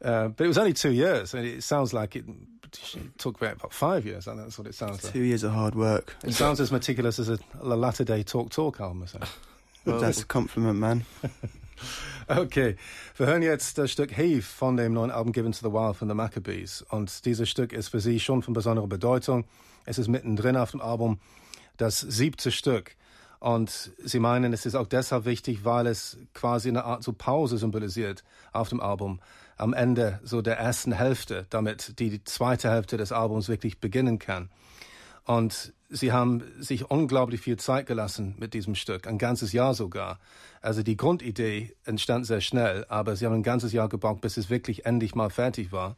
Uh, 0.00 0.28
but 0.28 0.44
it 0.44 0.46
was 0.46 0.58
only 0.58 0.72
two 0.72 0.92
years, 0.92 1.34
and 1.34 1.44
it 1.44 1.60
sounds 1.64 1.92
like 1.92 2.14
it 2.14 2.24
took 3.18 3.40
about 3.40 3.72
five 3.72 4.06
years. 4.06 4.26
And 4.26 4.38
that's 4.38 4.58
what 4.58 4.68
it 4.68 4.74
sounds 4.76 5.02
like. 5.02 5.12
Two 5.12 5.24
years 5.24 5.42
of 5.42 5.50
hard 5.52 5.74
work. 5.74 6.14
It 6.24 6.34
sounds 6.34 6.60
as 6.60 6.70
meticulous 6.70 7.18
as 7.18 7.28
a, 7.28 7.38
a 7.60 7.74
latter 7.74 8.04
day 8.04 8.22
talk 8.22 8.50
talk 8.50 8.80
album. 8.80 9.06
Well, 9.84 10.00
That's 10.00 10.22
a 10.22 10.26
compliment, 10.26 10.78
man. 10.78 11.04
Okay, 12.30 12.76
wir 13.16 13.26
hören 13.26 13.40
jetzt 13.40 13.78
das 13.78 13.90
Stück 13.90 14.14
Heave 14.14 14.42
von 14.42 14.76
dem 14.76 14.92
neuen 14.92 15.10
Album 15.10 15.32
Given 15.32 15.52
to 15.52 15.66
the 15.66 15.72
Wild 15.72 15.96
von 15.96 16.08
The 16.08 16.14
Maccabees. 16.14 16.82
Und 16.82 17.24
dieses 17.24 17.48
Stück 17.48 17.72
ist 17.72 17.88
für 17.88 18.00
sie 18.00 18.20
schon 18.20 18.42
von 18.42 18.52
besonderer 18.52 18.86
Bedeutung. 18.86 19.46
Es 19.86 19.96
ist 19.96 20.08
mittendrin 20.08 20.54
auf 20.58 20.72
dem 20.72 20.82
Album 20.82 21.20
das 21.78 22.00
siebte 22.00 22.50
Stück. 22.50 22.96
Und 23.40 23.92
sie 24.04 24.18
meinen, 24.18 24.52
es 24.52 24.66
ist 24.66 24.74
auch 24.74 24.86
deshalb 24.86 25.24
wichtig, 25.24 25.64
weil 25.64 25.86
es 25.86 26.18
quasi 26.34 26.68
eine 26.68 26.84
Art 26.84 27.02
so 27.02 27.14
Pause 27.14 27.56
symbolisiert 27.56 28.24
auf 28.52 28.68
dem 28.68 28.80
Album. 28.80 29.20
Am 29.56 29.72
Ende 29.72 30.20
so 30.22 30.42
der 30.42 30.58
ersten 30.58 30.92
Hälfte, 30.92 31.46
damit 31.48 31.98
die 31.98 32.22
zweite 32.24 32.70
Hälfte 32.70 32.98
des 32.98 33.10
Albums 33.10 33.48
wirklich 33.48 33.80
beginnen 33.80 34.18
kann. 34.18 34.50
Und 35.24 35.72
sie 35.88 36.12
haben 36.12 36.42
sich 36.58 36.90
unglaublich 36.90 37.40
viel 37.40 37.56
Zeit 37.56 37.86
gelassen 37.86 38.34
mit 38.38 38.54
diesem 38.54 38.74
Stück, 38.74 39.06
ein 39.06 39.18
ganzes 39.18 39.52
Jahr 39.52 39.74
sogar. 39.74 40.18
Also 40.60 40.82
die 40.82 40.96
Grundidee 40.96 41.74
entstand 41.84 42.26
sehr 42.26 42.40
schnell, 42.40 42.84
aber 42.88 43.16
sie 43.16 43.26
haben 43.26 43.34
ein 43.34 43.42
ganzes 43.42 43.72
Jahr 43.72 43.88
gebraucht, 43.88 44.20
bis 44.20 44.36
es 44.36 44.50
wirklich 44.50 44.86
endlich 44.86 45.14
mal 45.14 45.30
fertig 45.30 45.72
war. 45.72 45.96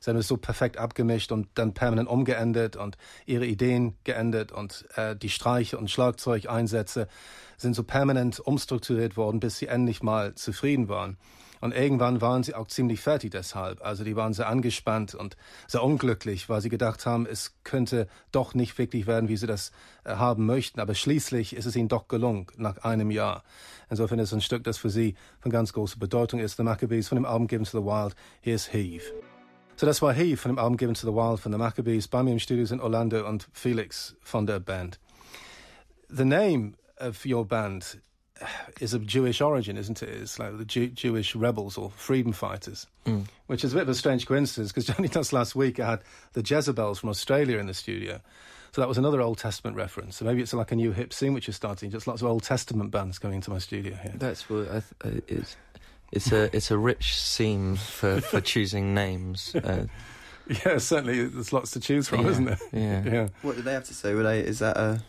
Sie 0.00 0.10
haben 0.10 0.18
es 0.18 0.28
so 0.28 0.36
perfekt 0.36 0.76
abgemischt 0.76 1.32
und 1.32 1.48
dann 1.54 1.74
permanent 1.74 2.08
umgeändert 2.08 2.76
und 2.76 2.96
ihre 3.24 3.46
Ideen 3.46 3.96
geändert 4.04 4.52
und 4.52 4.86
äh, 4.94 5.16
die 5.16 5.30
Streiche 5.30 5.78
und 5.78 5.90
Schlagzeugeinsätze 5.90 7.08
sind 7.56 7.74
so 7.74 7.82
permanent 7.82 8.38
umstrukturiert 8.40 9.16
worden, 9.16 9.40
bis 9.40 9.58
sie 9.58 9.66
endlich 9.66 10.02
mal 10.02 10.34
zufrieden 10.34 10.88
waren. 10.88 11.16
Und 11.60 11.74
irgendwann 11.74 12.20
waren 12.20 12.42
sie 12.42 12.54
auch 12.54 12.68
ziemlich 12.68 13.00
fertig 13.00 13.30
deshalb. 13.30 13.84
Also 13.84 14.04
die 14.04 14.16
waren 14.16 14.32
sehr 14.32 14.48
angespannt 14.48 15.14
und 15.14 15.36
sehr 15.66 15.82
unglücklich, 15.82 16.48
weil 16.48 16.60
sie 16.60 16.68
gedacht 16.68 17.06
haben, 17.06 17.26
es 17.26 17.54
könnte 17.64 18.08
doch 18.32 18.54
nicht 18.54 18.76
wirklich 18.78 19.06
werden, 19.06 19.28
wie 19.28 19.36
sie 19.36 19.46
das 19.46 19.72
äh, 20.04 20.16
haben 20.16 20.46
möchten. 20.46 20.80
Aber 20.80 20.94
schließlich 20.94 21.56
ist 21.56 21.66
es 21.66 21.76
ihnen 21.76 21.88
doch 21.88 22.08
gelungen, 22.08 22.46
nach 22.56 22.78
einem 22.78 23.10
Jahr. 23.10 23.42
Insofern 23.88 24.18
ist 24.18 24.30
es 24.30 24.34
ein 24.34 24.40
Stück, 24.40 24.64
das 24.64 24.78
für 24.78 24.90
sie 24.90 25.14
von 25.40 25.50
ganz 25.50 25.72
großer 25.72 25.98
Bedeutung 25.98 26.40
ist. 26.40 26.56
The 26.56 26.62
Maccabees 26.62 27.08
von 27.08 27.16
dem 27.16 27.24
Album 27.24 27.46
Given 27.46 27.64
to 27.64 27.80
the 27.80 27.84
Wild. 27.84 28.14
Hier 28.40 28.54
ist 28.54 28.72
Heave. 28.72 29.02
So, 29.76 29.86
das 29.86 30.00
war 30.00 30.12
Heave 30.12 30.38
von 30.38 30.52
dem 30.52 30.58
Album 30.58 30.76
Given 30.76 30.94
to 30.94 31.06
the 31.06 31.14
Wild 31.14 31.38
von 31.38 31.52
The 31.52 31.58
Maccabees. 31.58 32.08
Bei 32.08 32.22
mir 32.22 32.32
im 32.32 32.38
Studio 32.38 32.64
sind 32.64 32.80
Orlando 32.80 33.28
und 33.28 33.48
Felix 33.52 34.16
von 34.22 34.46
der 34.46 34.58
Band. 34.58 34.98
The 36.08 36.24
name 36.24 36.74
of 36.98 37.26
your 37.26 37.44
band 37.46 38.00
is 38.80 38.92
of 38.94 39.06
Jewish 39.06 39.40
origin, 39.40 39.76
isn't 39.76 40.02
it? 40.02 40.08
It's 40.08 40.38
like 40.38 40.56
the 40.58 40.64
Jew- 40.64 40.88
Jewish 40.88 41.34
rebels 41.34 41.78
or 41.78 41.90
freedom 41.90 42.32
fighters, 42.32 42.86
Mm. 43.06 43.26
which 43.46 43.64
is 43.64 43.72
a 43.72 43.76
bit 43.76 43.82
of 43.82 43.88
a 43.88 43.94
strange 43.94 44.26
coincidence 44.26 44.72
because 44.72 44.90
only 44.98 45.08
just 45.08 45.32
last 45.32 45.54
week 45.54 45.80
I 45.80 45.90
had 45.90 46.00
the 46.34 46.42
Jezabels 46.42 46.98
from 46.98 47.08
Australia 47.10 47.58
in 47.58 47.66
the 47.66 47.74
studio. 47.74 48.20
So 48.72 48.82
that 48.82 48.88
was 48.88 48.98
another 48.98 49.22
Old 49.22 49.38
Testament 49.38 49.74
reference. 49.76 50.16
So 50.16 50.24
maybe 50.26 50.42
it's 50.42 50.52
like 50.52 50.70
a 50.70 50.76
new 50.76 50.92
hip 50.92 51.12
scene 51.14 51.32
which 51.32 51.48
is 51.48 51.56
starting. 51.56 51.90
Just 51.90 52.06
lots 52.06 52.20
of 52.20 52.28
Old 52.28 52.42
Testament 52.42 52.90
bands 52.90 53.18
coming 53.18 53.36
into 53.36 53.50
my 53.50 53.58
studio 53.58 53.94
here. 53.94 54.12
That's 54.16 54.50
what 54.50 54.68
I 54.68 54.80
th- 54.80 54.84
uh, 55.04 55.20
it's. 55.28 55.56
It's 56.12 56.30
a 56.30 56.54
it's 56.54 56.70
a 56.70 56.78
rich 56.78 57.16
seam 57.20 57.74
for, 57.76 58.20
for 58.20 58.40
choosing 58.52 58.94
names. 58.94 59.54
Uh, 59.54 59.86
Yeah, 60.64 60.78
certainly 60.78 61.24
there's 61.26 61.52
lots 61.52 61.72
to 61.72 61.80
choose 61.80 62.06
from, 62.06 62.20
Yeah, 62.20 62.30
isn't 62.30 62.44
there? 62.44 62.58
yeah. 62.72 63.02
yeah. 63.12 63.28
What 63.42 63.56
did 63.56 63.64
they 63.64 63.72
have 63.72 63.82
to 63.84 63.94
say? 63.94 64.14
Were 64.14 64.22
they? 64.22 64.38
Is 64.38 64.60
that 64.60 64.76
a, 64.76 64.80
a 64.92 65.02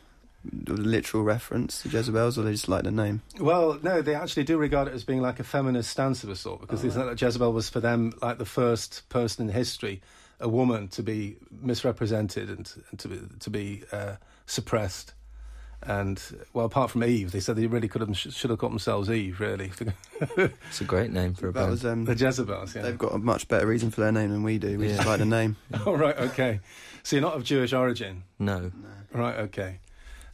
literal 0.67 1.23
reference 1.23 1.81
to 1.83 1.89
Jezebels, 1.89 2.37
or 2.37 2.43
they 2.43 2.51
just 2.51 2.67
like 2.69 2.83
the 2.83 2.91
name? 2.91 3.21
Well, 3.39 3.79
no, 3.81 4.01
they 4.01 4.15
actually 4.15 4.43
do 4.43 4.57
regard 4.57 4.87
it 4.87 4.93
as 4.93 5.03
being 5.03 5.21
like 5.21 5.39
a 5.39 5.43
feminist 5.43 5.89
stance 5.89 6.23
of 6.23 6.29
a 6.29 6.35
sort 6.35 6.61
because 6.61 6.79
Oh, 6.83 6.87
they 6.87 6.93
think 6.93 7.05
that 7.07 7.21
Jezebel 7.21 7.53
was 7.53 7.69
for 7.69 7.79
them 7.79 8.13
like 8.21 8.37
the 8.37 8.45
first 8.45 9.07
person 9.09 9.47
in 9.47 9.53
history, 9.53 10.01
a 10.39 10.47
woman, 10.49 10.87
to 10.89 11.03
be 11.03 11.37
misrepresented 11.61 12.49
and, 12.49 12.71
and 12.91 12.99
to 12.99 13.07
be, 13.07 13.19
to 13.39 13.49
be 13.49 13.83
uh, 13.91 14.15
suppressed. 14.45 15.13
And 15.83 16.19
well, 16.53 16.65
apart 16.65 16.89
from 16.89 17.03
Eve, 17.03 17.31
they 17.31 17.39
said 17.39 17.55
they 17.55 17.67
really 17.67 17.87
could 17.87 18.01
have 18.01 18.17
should 18.17 18.49
have 18.49 18.57
got 18.57 18.69
themselves 18.69 19.11
Eve. 19.11 19.39
Really, 19.39 19.71
it's 20.37 20.81
a 20.81 20.83
great 20.83 21.11
name 21.11 21.35
for 21.35 21.49
a 21.49 21.51
That 21.51 21.59
band. 21.59 21.71
was 21.71 21.85
um. 21.85 22.05
the 22.05 22.15
Jezabels. 22.15 22.73
Yeah. 22.73 22.81
They've 22.81 22.97
got 22.97 23.13
a 23.13 23.19
much 23.19 23.47
better 23.47 23.67
reason 23.67 23.91
for 23.91 24.01
their 24.01 24.11
name 24.11 24.31
than 24.31 24.41
we 24.41 24.57
do. 24.57 24.79
We 24.79 24.87
just 24.87 25.03
Yeah. 25.03 25.07
like 25.07 25.19
the 25.19 25.25
name. 25.25 25.55
oh 25.85 25.93
right, 25.95 26.17
okay. 26.17 26.61
So 27.03 27.15
you're 27.15 27.21
not 27.23 27.35
of 27.35 27.43
Jewish 27.43 27.73
origin, 27.73 28.23
no, 28.39 28.71
right? 29.13 29.37
Okay. 29.41 29.77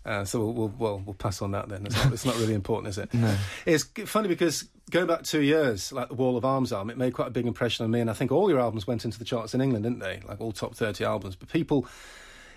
Uh, 0.06 0.26
so 0.26 0.40
we'll, 0.40 0.54
we'll 0.54 0.74
well 0.78 1.04
we'll 1.06 1.14
pass 1.14 1.42
on 1.42 1.52
that 1.52 1.70
then. 1.70 1.86
It's 1.86 1.96
not, 1.96 2.14
it's 2.14 2.26
not 2.26 2.36
really 2.38 2.54
important, 2.54 2.90
is 2.90 2.98
it? 2.98 3.14
no. 3.14 3.36
It's 3.66 3.84
funny 4.06 4.28
because 4.28 4.68
going 4.90 5.08
back 5.08 5.24
two 5.24 5.42
years, 5.42 5.94
like 5.94 6.10
the 6.10 6.14
Wall 6.16 6.36
of 6.36 6.44
Arms 6.44 6.74
album, 6.74 6.90
it 6.90 6.98
made 6.98 7.14
quite 7.14 7.30
a 7.30 7.32
big 7.32 7.48
impression 7.48 7.86
on 7.86 7.92
me, 7.92 8.02
and 8.02 8.10
I 8.10 8.14
think 8.14 8.32
all 8.32 8.50
your 8.50 8.60
albums 8.60 8.86
went 8.86 9.06
into 9.06 9.18
the 9.18 9.26
charts 9.26 9.54
in 9.54 9.62
England, 9.62 9.84
didn't 9.84 10.00
they? 10.00 10.20
Like 10.28 10.42
all 10.42 10.52
top 10.52 10.76
thirty 10.76 11.06
albums. 11.06 11.36
But 11.36 11.50
people, 11.50 11.88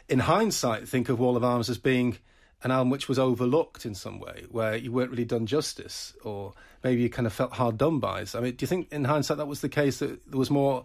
in 0.09 0.21
hindsight, 0.21 0.89
think 0.89 1.09
of 1.09 1.21
Wall 1.21 1.37
of 1.37 1.45
Arms 1.45 1.71
as 1.71 1.79
being 1.79 2.19
an 2.63 2.71
album 2.71 2.91
which 2.91 3.09
was 3.09 3.19
overlooked 3.19 3.87
in 3.87 3.95
some 3.95 4.19
way, 4.19 4.45
where 4.51 4.77
you 4.77 4.91
weren't 4.91 5.11
really 5.11 5.25
done 5.25 5.47
justice, 5.47 6.15
or 6.25 6.53
maybe 6.83 7.03
you 7.03 7.09
kind 7.09 7.27
of 7.27 7.33
felt 7.33 7.53
hard 7.53 7.79
done 7.79 8.01
by. 8.01 8.25
So, 8.25 8.39
I 8.39 8.43
mean, 8.43 8.57
do 8.57 8.65
you 8.65 8.67
think 8.67 8.93
in 8.93 9.05
hindsight 9.05 9.37
that 9.37 9.47
was 9.47 9.61
the 9.61 9.69
case 9.69 9.99
that 9.99 10.29
there 10.29 10.39
was 10.39 10.51
more 10.51 10.85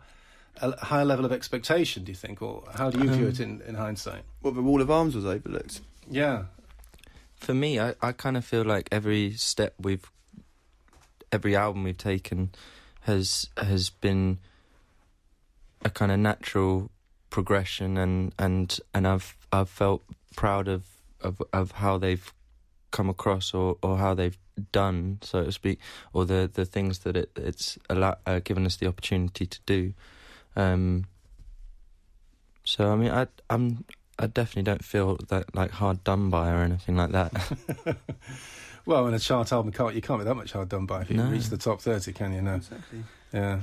a 0.61 0.85
higher 0.85 1.05
level 1.05 1.25
of 1.25 1.31
expectation? 1.31 2.03
Do 2.03 2.11
you 2.11 2.15
think, 2.15 2.41
or 2.41 2.63
how 2.75 2.89
do 2.89 2.99
you 2.99 3.09
view 3.09 3.27
it 3.27 3.39
in, 3.39 3.61
in 3.61 3.75
hindsight? 3.75 4.23
Well, 4.41 4.53
the 4.53 4.61
Wall 4.61 4.81
of 4.81 4.91
Arms 4.91 5.15
was 5.15 5.25
overlooked. 5.25 5.81
Yeah, 6.09 6.45
For 7.35 7.53
me, 7.53 7.79
I, 7.79 7.95
I 8.01 8.11
kind 8.11 8.37
of 8.37 8.45
feel 8.45 8.63
like 8.63 8.89
every 8.91 9.31
step 9.33 9.73
we've, 9.79 10.11
every 11.31 11.55
album 11.55 11.83
we've 11.83 11.97
taken, 11.97 12.51
has 13.01 13.49
has 13.57 13.89
been 13.89 14.39
a 15.83 15.89
kind 15.89 16.11
of 16.11 16.19
natural 16.19 16.91
progression, 17.29 17.97
and 17.97 18.33
and 18.37 18.77
and 18.93 19.07
I've 19.07 19.35
I've 19.51 19.69
felt 19.69 20.03
proud 20.35 20.67
of 20.67 20.85
of 21.21 21.41
of 21.53 21.71
how 21.71 21.97
they've 21.97 22.31
come 22.91 23.09
across 23.09 23.53
or 23.53 23.77
or 23.81 23.97
how 23.97 24.13
they've 24.13 24.37
done, 24.71 25.19
so 25.21 25.45
to 25.45 25.51
speak, 25.51 25.79
or 26.13 26.25
the 26.25 26.49
the 26.53 26.65
things 26.65 26.99
that 26.99 27.15
it 27.17 27.31
it's 27.35 27.77
allow, 27.89 28.17
uh, 28.25 28.39
given 28.43 28.65
us 28.65 28.75
the 28.75 28.87
opportunity 28.87 29.45
to 29.45 29.59
do. 29.65 29.93
Um, 30.55 31.05
so 32.63 32.91
I 32.91 32.95
mean, 32.95 33.11
I 33.11 33.27
I'm 33.49 33.85
I 34.23 34.27
definitely 34.27 34.63
don't 34.63 34.83
feel 34.83 35.17
that 35.29 35.53
like 35.55 35.71
hard 35.71 36.03
done 36.03 36.29
by 36.29 36.49
or 36.51 36.61
anything 36.63 36.95
like 36.97 37.11
that. 37.11 37.31
well, 38.85 39.07
in 39.07 39.13
a 39.13 39.19
chart 39.19 39.51
album, 39.51 39.71
can't, 39.71 39.93
you 39.95 40.01
can't 40.01 40.19
be 40.19 40.25
that 40.25 40.35
much 40.35 40.53
hard 40.53 40.69
done 40.69 40.85
by 40.85 41.01
if 41.01 41.09
you 41.09 41.17
No. 41.17 41.29
reach 41.29 41.49
the 41.49 41.57
top 41.57 41.81
thirty, 41.81 42.13
can 42.13 42.33
you? 42.33 42.41
No. 42.41 42.55
Exactly. 42.55 43.03
Ja. 43.33 43.59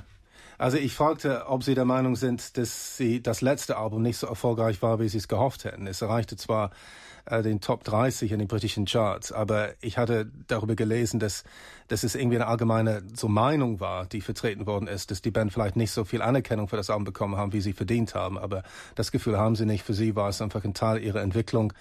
Also 0.58 0.76
ich 0.76 0.92
fragte, 0.94 1.46
ob 1.48 1.62
Sie 1.62 1.74
der 1.74 1.84
Meinung 1.84 2.16
sind, 2.16 2.56
dass 2.56 2.96
Sie 2.96 3.22
das 3.22 3.42
letzte 3.42 3.76
Album 3.76 4.02
nicht 4.02 4.18
so 4.18 4.26
erfolgreich 4.26 4.82
war, 4.82 4.98
wie 4.98 5.08
Sie 5.08 5.18
es 5.18 5.28
gehofft 5.28 5.64
hätten. 5.64 5.86
Es 5.86 6.02
erreichte 6.02 6.36
zwar 6.36 6.70
äh, 7.30 7.42
den 7.42 7.60
Top 7.60 7.84
30 7.84 8.32
in 8.32 8.38
den 8.38 8.48
britischen 8.48 8.84
Charts, 8.84 9.32
aber 9.32 9.70
ich 9.80 9.98
hatte 9.98 10.30
darüber 10.46 10.74
gelesen, 10.74 11.20
dass, 11.20 11.44
dass 11.88 12.02
es 12.02 12.14
irgendwie 12.14 12.36
eine 12.36 12.46
allgemeine 12.46 13.02
so 13.14 13.28
Meinung 13.28 13.80
war, 13.80 14.06
die 14.06 14.20
vertreten 14.20 14.66
worden 14.66 14.88
ist, 14.88 15.10
dass 15.10 15.22
die 15.22 15.30
Band 15.30 15.52
vielleicht 15.52 15.76
nicht 15.76 15.90
so 15.90 16.04
viel 16.04 16.22
Anerkennung 16.22 16.68
für 16.68 16.76
das 16.76 16.90
Album 16.90 17.04
bekommen 17.04 17.36
haben, 17.36 17.52
wie 17.52 17.60
sie 17.60 17.72
verdient 17.72 18.14
haben. 18.14 18.38
Aber 18.38 18.62
das 18.94 19.12
Gefühl 19.12 19.38
haben 19.38 19.56
sie 19.56 19.66
nicht. 19.66 19.84
Für 19.84 19.94
sie 19.94 20.16
war 20.16 20.28
es 20.28 20.42
einfach 20.42 20.64
ein 20.64 20.74
Teil 20.74 21.02
ihrer 21.02 21.22
Entwicklung. 21.22 21.72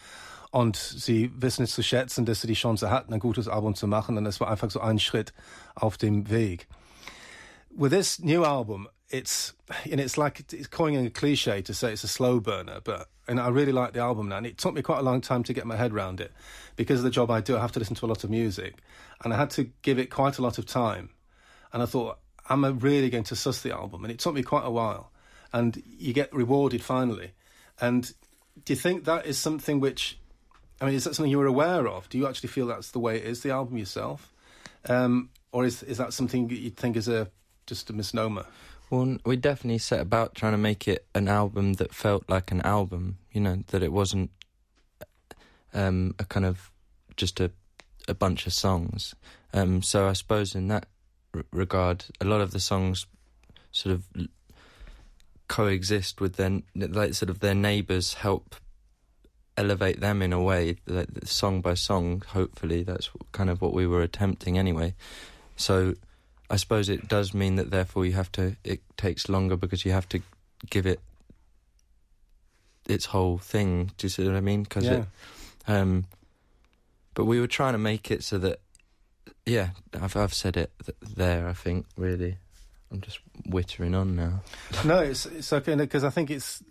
Und 0.51 0.77
sie 0.77 1.31
wissen 1.35 1.63
es 1.63 1.73
zu 1.73 1.83
schätzen, 1.83 2.25
dass 2.25 2.41
sie 2.41 2.47
die 2.47 2.53
Chance 2.53 2.89
hatten, 2.89 3.13
ein 3.13 3.19
gutes 3.19 3.47
Album 3.47 3.75
zu 3.75 3.87
machen. 3.87 4.17
Und 4.17 4.25
es 4.25 4.39
war 4.39 4.49
einfach 4.49 4.71
so 4.71 4.79
ein 4.79 4.99
Schritt 4.99 5.33
auf 5.75 5.97
dem 5.97 6.29
Weg. 6.29 6.67
with 7.77 7.91
this 7.91 8.19
new 8.19 8.43
album, 8.43 8.87
it's 9.09 9.53
and 9.89 10.01
it's 10.01 10.17
like 10.17 10.43
it's 10.51 10.67
coining 10.67 11.05
a 11.05 11.09
cliche 11.09 11.61
to 11.63 11.73
say 11.73 11.93
it's 11.93 12.03
a 12.03 12.07
slow 12.07 12.39
burner, 12.39 12.81
but 12.83 13.07
and 13.27 13.39
I 13.39 13.49
really 13.49 13.71
like 13.71 13.93
the 13.93 13.99
album 13.99 14.29
now. 14.29 14.37
And 14.37 14.45
it 14.45 14.57
took 14.57 14.73
me 14.73 14.81
quite 14.81 14.99
a 14.99 15.03
long 15.03 15.21
time 15.21 15.43
to 15.43 15.53
get 15.53 15.65
my 15.65 15.75
head 15.75 15.91
around 15.91 16.21
it 16.21 16.31
because 16.75 16.99
of 16.99 17.03
the 17.03 17.09
job 17.09 17.29
I 17.29 17.41
do. 17.41 17.57
I 17.57 17.61
have 17.61 17.71
to 17.73 17.79
listen 17.79 17.95
to 17.95 18.05
a 18.05 18.07
lot 18.07 18.23
of 18.23 18.29
music, 18.29 18.75
and 19.23 19.33
I 19.33 19.37
had 19.37 19.49
to 19.51 19.69
give 19.81 19.99
it 19.99 20.09
quite 20.09 20.37
a 20.37 20.41
lot 20.41 20.57
of 20.57 20.65
time. 20.65 21.09
And 21.73 21.83
I 21.83 21.85
thought, 21.85 22.19
am 22.49 22.63
I 22.63 22.69
really 22.69 23.09
going 23.09 23.25
to 23.25 23.35
suss 23.35 23.61
the 23.61 23.71
album? 23.71 24.03
And 24.03 24.11
it 24.11 24.19
took 24.19 24.33
me 24.33 24.43
quite 24.43 24.65
a 24.65 24.71
while. 24.71 25.11
And 25.53 25.81
you 25.97 26.13
get 26.13 26.33
rewarded 26.33 26.83
finally. 26.83 27.31
And 27.79 28.11
do 28.65 28.73
you 28.73 28.77
think 28.77 29.05
that 29.05 29.25
is 29.25 29.37
something 29.37 29.79
which, 29.79 30.17
I 30.81 30.85
mean, 30.85 30.95
is 30.95 31.03
that 31.03 31.15
something 31.15 31.31
you 31.31 31.37
were 31.37 31.45
aware 31.45 31.87
of? 31.87 32.09
Do 32.09 32.17
you 32.17 32.27
actually 32.27 32.49
feel 32.49 32.67
that's 32.67 32.91
the 32.91 32.99
way 32.99 33.17
it 33.17 33.25
is, 33.25 33.41
the 33.41 33.51
album 33.51 33.77
yourself? 33.77 34.33
Um, 34.87 35.29
or 35.51 35.65
is 35.65 35.83
is 35.83 35.97
that 35.97 36.13
something 36.13 36.49
you 36.49 36.69
think 36.69 36.95
is 36.95 37.07
a 37.07 37.29
just 37.65 37.89
a 37.89 37.93
misnomer? 37.93 38.45
Well, 38.89 39.17
we 39.25 39.35
definitely 39.35 39.79
set 39.79 39.99
about 39.99 40.35
trying 40.35 40.53
to 40.53 40.57
make 40.57 40.87
it 40.87 41.05
an 41.13 41.27
album 41.27 41.73
that 41.73 41.93
felt 41.93 42.23
like 42.29 42.51
an 42.51 42.61
album. 42.61 43.17
You 43.31 43.41
know, 43.41 43.63
that 43.67 43.83
it 43.83 43.91
wasn't 43.91 44.31
um, 45.73 46.15
a 46.19 46.25
kind 46.25 46.45
of 46.45 46.71
just 47.15 47.39
a 47.39 47.51
a 48.07 48.13
bunch 48.13 48.47
of 48.47 48.53
songs. 48.53 49.13
Um, 49.53 49.81
so 49.81 50.07
I 50.07 50.13
suppose 50.13 50.55
in 50.55 50.69
that 50.69 50.87
r- 51.33 51.43
regard, 51.51 52.05
a 52.21 52.25
lot 52.25 52.41
of 52.41 52.51
the 52.51 52.59
songs 52.59 53.05
sort 53.71 53.93
of 53.93 54.27
coexist 55.47 56.19
with 56.19 56.35
their 56.35 56.61
like 56.75 57.13
sort 57.13 57.29
of 57.29 57.39
their 57.39 57.55
neighbours 57.55 58.15
help 58.15 58.55
elevate 59.55 59.99
them 59.99 60.21
in 60.21 60.33
a 60.33 60.41
way 60.41 60.75
like 60.85 61.07
song 61.23 61.61
by 61.61 61.73
song 61.73 62.21
hopefully 62.27 62.83
that's 62.83 63.09
kind 63.31 63.49
of 63.49 63.61
what 63.61 63.73
we 63.73 63.87
were 63.87 64.01
attempting 64.01 64.57
anyway 64.57 64.93
so 65.55 65.95
I 66.49 66.55
suppose 66.55 66.89
it 66.89 67.07
does 67.07 67.33
mean 67.33 67.55
that 67.55 67.71
therefore 67.71 68.05
you 68.05 68.13
have 68.13 68.31
to 68.33 68.55
it 68.63 68.81
takes 68.95 69.29
longer 69.29 69.57
because 69.57 69.85
you 69.85 69.91
have 69.91 70.07
to 70.09 70.21
give 70.69 70.85
it 70.85 70.99
its 72.87 73.05
whole 73.05 73.37
thing. 73.37 73.91
Do 73.97 74.05
you 74.05 74.09
see 74.09 74.25
what 74.25 74.35
I 74.35 74.41
mean? 74.41 74.63
Because 74.63 74.85
yeah. 74.85 74.91
it 74.91 75.05
um 75.67 76.05
but 77.13 77.25
we 77.25 77.39
were 77.39 77.47
trying 77.47 77.73
to 77.73 77.79
make 77.79 78.11
it 78.11 78.23
so 78.23 78.37
that 78.37 78.59
yeah 79.45 79.69
I've 79.99 80.15
I've 80.15 80.33
said 80.33 80.57
it 80.57 80.71
th- 80.85 80.97
there 81.15 81.47
I 81.47 81.53
think 81.53 81.85
really. 81.97 82.37
I'm 82.89 83.01
just 83.01 83.19
wittering 83.49 83.99
on 83.99 84.15
now. 84.15 84.41
No, 84.85 84.99
it's 84.99 85.25
it's 85.25 85.51
okay 85.51 85.75
because 85.75 86.05
I 86.05 86.09
think 86.09 86.29
it's 86.31 86.63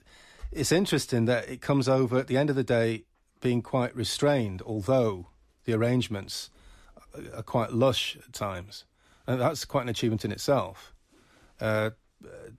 it's 0.51 0.73
interesting 0.73 1.27
that 1.27 1.49
it 1.49 1.61
comes 1.61 1.89
over 1.89 2.19
at 2.19 2.27
the 2.27 2.39
end 2.39 2.49
of 2.49 2.57
the 2.57 2.65
day 2.65 3.05
being 3.41 3.61
quite 3.61 3.95
restrained, 3.95 4.63
although 4.63 5.27
the 5.65 5.75
arrangements 5.75 6.49
are 7.35 7.43
quite 7.43 7.73
lush 7.73 8.17
at 8.17 8.33
times, 8.33 8.85
and 9.27 9.41
that's 9.41 9.65
quite 9.65 9.83
an 9.83 9.89
achievement 9.89 10.25
in 10.25 10.33
itself. 10.33 10.93
Uh, 11.61 11.91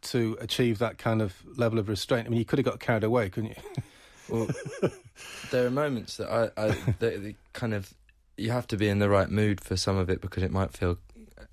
to 0.01 0.37
achieve 0.39 0.79
that 0.79 0.97
kind 0.97 1.21
of 1.21 1.33
level 1.57 1.79
of 1.79 1.89
restraint, 1.89 2.27
I 2.27 2.29
mean, 2.29 2.39
you 2.39 2.45
could 2.45 2.59
have 2.59 2.65
got 2.65 2.79
carried 2.79 3.03
away, 3.03 3.29
couldn't 3.29 3.51
you? 3.51 3.83
Well, 4.29 4.49
there 5.51 5.65
are 5.65 5.71
moments 5.71 6.17
that 6.17 6.29
I, 6.29 6.61
I 6.61 6.67
that 6.99 7.23
that 7.23 7.35
kind 7.53 7.73
of 7.73 7.93
you 8.35 8.51
have 8.51 8.67
to 8.67 8.75
be 8.75 8.89
in 8.89 8.99
the 8.99 9.07
right 9.07 9.29
mood 9.29 9.61
for 9.61 9.77
some 9.77 9.95
of 9.95 10.09
it 10.09 10.19
because 10.19 10.43
it 10.43 10.51
might 10.51 10.73
feel 10.73 10.97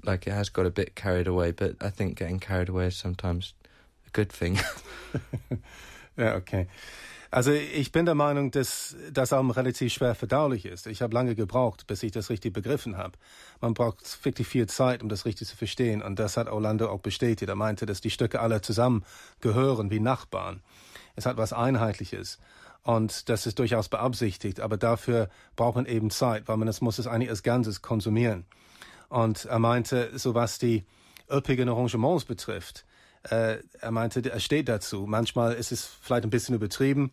like 0.02 0.26
it 0.26 0.32
has 0.32 0.48
got 0.48 0.66
a 0.66 0.70
bit 0.70 0.96
carried 0.96 1.28
away. 1.28 1.52
But 1.52 1.76
I 1.80 1.90
think 1.90 2.18
getting 2.18 2.40
carried 2.40 2.68
away 2.68 2.86
is 2.86 2.96
sometimes 2.96 3.54
a 4.08 4.10
good 4.10 4.32
thing. 4.32 4.58
Ja, 6.16 6.34
okay. 6.34 6.68
Also 7.34 7.50
ich 7.50 7.90
bin 7.90 8.06
der 8.06 8.14
Meinung, 8.14 8.52
dass 8.52 8.94
das 9.12 9.32
Album 9.32 9.50
relativ 9.50 9.92
schwer 9.92 10.14
verdaulich 10.14 10.66
ist. 10.66 10.86
Ich 10.86 11.02
habe 11.02 11.12
lange 11.12 11.34
gebraucht, 11.34 11.88
bis 11.88 12.04
ich 12.04 12.12
das 12.12 12.30
richtig 12.30 12.52
begriffen 12.52 12.96
habe. 12.96 13.18
Man 13.60 13.74
braucht 13.74 14.24
wirklich 14.24 14.46
viel 14.46 14.68
Zeit, 14.68 15.02
um 15.02 15.08
das 15.08 15.24
richtig 15.26 15.48
zu 15.48 15.56
verstehen. 15.56 16.00
Und 16.00 16.20
das 16.20 16.36
hat 16.36 16.48
Orlando 16.48 16.88
auch 16.88 17.00
bestätigt. 17.00 17.48
Er 17.48 17.56
meinte, 17.56 17.86
dass 17.86 18.00
die 18.00 18.10
Stücke 18.10 18.38
alle 18.38 18.60
zusammen 18.60 19.04
gehören 19.40 19.90
wie 19.90 19.98
Nachbarn. 19.98 20.62
Es 21.16 21.26
hat 21.26 21.36
was 21.36 21.52
Einheitliches. 21.52 22.38
Und 22.84 23.28
das 23.28 23.46
ist 23.46 23.58
durchaus 23.58 23.88
beabsichtigt. 23.88 24.60
Aber 24.60 24.76
dafür 24.76 25.28
braucht 25.56 25.74
man 25.74 25.86
eben 25.86 26.10
Zeit, 26.10 26.46
weil 26.46 26.56
man 26.56 26.68
das 26.68 26.82
muss 26.82 27.00
es 27.00 27.08
eigentlich 27.08 27.30
als 27.30 27.42
Ganzes 27.42 27.82
konsumieren. 27.82 28.46
Und 29.08 29.46
er 29.46 29.58
meinte, 29.58 30.16
so 30.16 30.36
was 30.36 30.60
die 30.60 30.84
üppigen 31.28 31.68
Arrangements 31.68 32.26
betrifft, 32.26 32.84
äh, 33.24 33.56
er 33.80 33.90
meinte, 33.90 34.30
er 34.30 34.38
steht 34.38 34.68
dazu. 34.68 35.06
Manchmal 35.08 35.54
ist 35.54 35.72
es 35.72 35.84
vielleicht 35.84 36.24
ein 36.24 36.30
bisschen 36.30 36.54
übertrieben, 36.54 37.10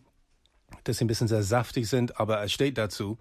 dass 0.84 0.98
sie 0.98 1.04
ein 1.04 1.08
bisschen 1.08 1.28
sehr 1.28 1.42
saftig 1.42 1.88
sind, 1.88 2.18
aber 2.20 2.38
er 2.38 2.48
steht 2.48 2.78
dazu. 2.78 3.18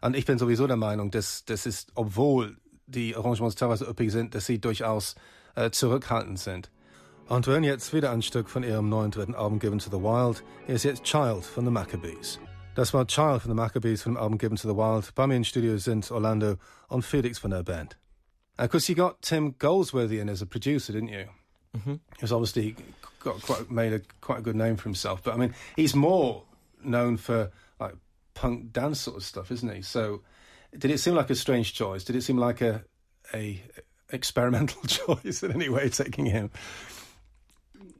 Und 0.00 0.16
ich 0.16 0.24
bin 0.24 0.38
sowieso 0.38 0.66
der 0.66 0.76
Meinung, 0.76 1.10
dass 1.10 1.44
das 1.44 1.66
ist, 1.66 1.92
obwohl 1.94 2.56
die 2.86 3.16
Arrangements 3.16 3.56
teilweise 3.56 3.84
üppig 3.84 4.12
sind, 4.12 4.34
dass 4.34 4.46
sie 4.46 4.60
durchaus 4.60 5.14
äh, 5.54 5.70
zurückhaltend 5.70 6.38
sind. 6.38 6.70
Und 7.28 7.46
wir 7.46 7.54
hören 7.54 7.64
jetzt 7.64 7.92
wieder 7.92 8.12
ein 8.12 8.22
Stück 8.22 8.48
von 8.48 8.62
ihrem 8.62 8.88
neuen 8.88 9.10
dritten 9.10 9.34
Album 9.34 9.58
Given 9.58 9.78
to 9.80 9.90
the 9.90 9.96
Wild. 9.96 10.44
Hier 10.66 10.76
ist 10.76 10.84
jetzt 10.84 11.02
Child 11.02 11.44
von 11.44 11.64
The 11.64 11.72
Maccabees. 11.72 12.38
Das 12.76 12.94
war 12.94 13.06
Child 13.06 13.42
von 13.42 13.50
The 13.50 13.56
Maccabees 13.56 14.02
von 14.02 14.14
dem 14.14 14.22
Album 14.22 14.38
Given 14.38 14.56
to 14.56 14.68
the 14.68 14.76
Wild. 14.76 15.12
Bei 15.14 15.26
mir 15.26 15.36
im 15.36 15.44
Studio 15.44 15.76
sind 15.78 16.08
Orlando 16.10 16.56
und 16.88 17.04
Felix 17.04 17.38
von 17.38 17.50
der 17.50 17.64
Band. 17.64 17.96
Of 18.58 18.70
course, 18.70 18.88
you 18.88 18.94
got 18.94 19.20
Tim 19.22 19.56
Goldsworthy 19.58 20.20
in 20.20 20.28
as 20.28 20.40
a 20.40 20.46
producer, 20.46 20.92
didn't 20.92 21.08
you? 21.08 21.26
Mm-hmm. 21.76 21.94
He's 22.20 22.32
obviously 22.32 22.76
got 23.20 23.42
quite 23.42 23.70
made 23.70 23.92
a 23.92 24.00
quite 24.20 24.38
a 24.38 24.42
good 24.42 24.56
name 24.56 24.76
for 24.76 24.84
himself. 24.84 25.22
But 25.22 25.34
I 25.34 25.36
mean, 25.36 25.54
he's 25.74 25.94
more 25.94 26.42
known 26.86 27.16
for 27.16 27.50
like 27.80 27.94
punk 28.34 28.72
dance 28.72 29.00
sort 29.00 29.16
of 29.16 29.24
stuff, 29.24 29.50
isn't 29.50 29.74
he? 29.74 29.82
So, 29.82 30.22
did 30.76 30.90
it 30.90 30.98
seem 30.98 31.14
like 31.14 31.30
a 31.30 31.34
strange 31.34 31.74
choice? 31.74 32.04
Did 32.04 32.16
it 32.16 32.22
seem 32.22 32.38
like 32.38 32.60
a 32.60 32.84
a 33.34 33.62
experimental 34.10 34.82
choice 34.86 35.42
in 35.42 35.52
any 35.52 35.68
way 35.68 35.88
taking 35.88 36.26
him? 36.26 36.50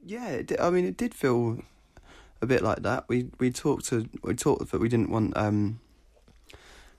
Yeah, 0.05 0.41
did, 0.41 0.59
I 0.59 0.69
mean, 0.69 0.85
it 0.85 0.97
did 0.97 1.13
feel 1.13 1.59
a 2.41 2.45
bit 2.45 2.63
like 2.63 2.83
that. 2.83 3.05
We 3.07 3.29
we 3.39 3.51
talked 3.51 3.85
to 3.87 4.07
we 4.23 4.35
talked 4.35 4.71
that 4.71 4.81
we 4.81 4.89
didn't 4.89 5.09
want 5.09 5.35
um 5.35 5.79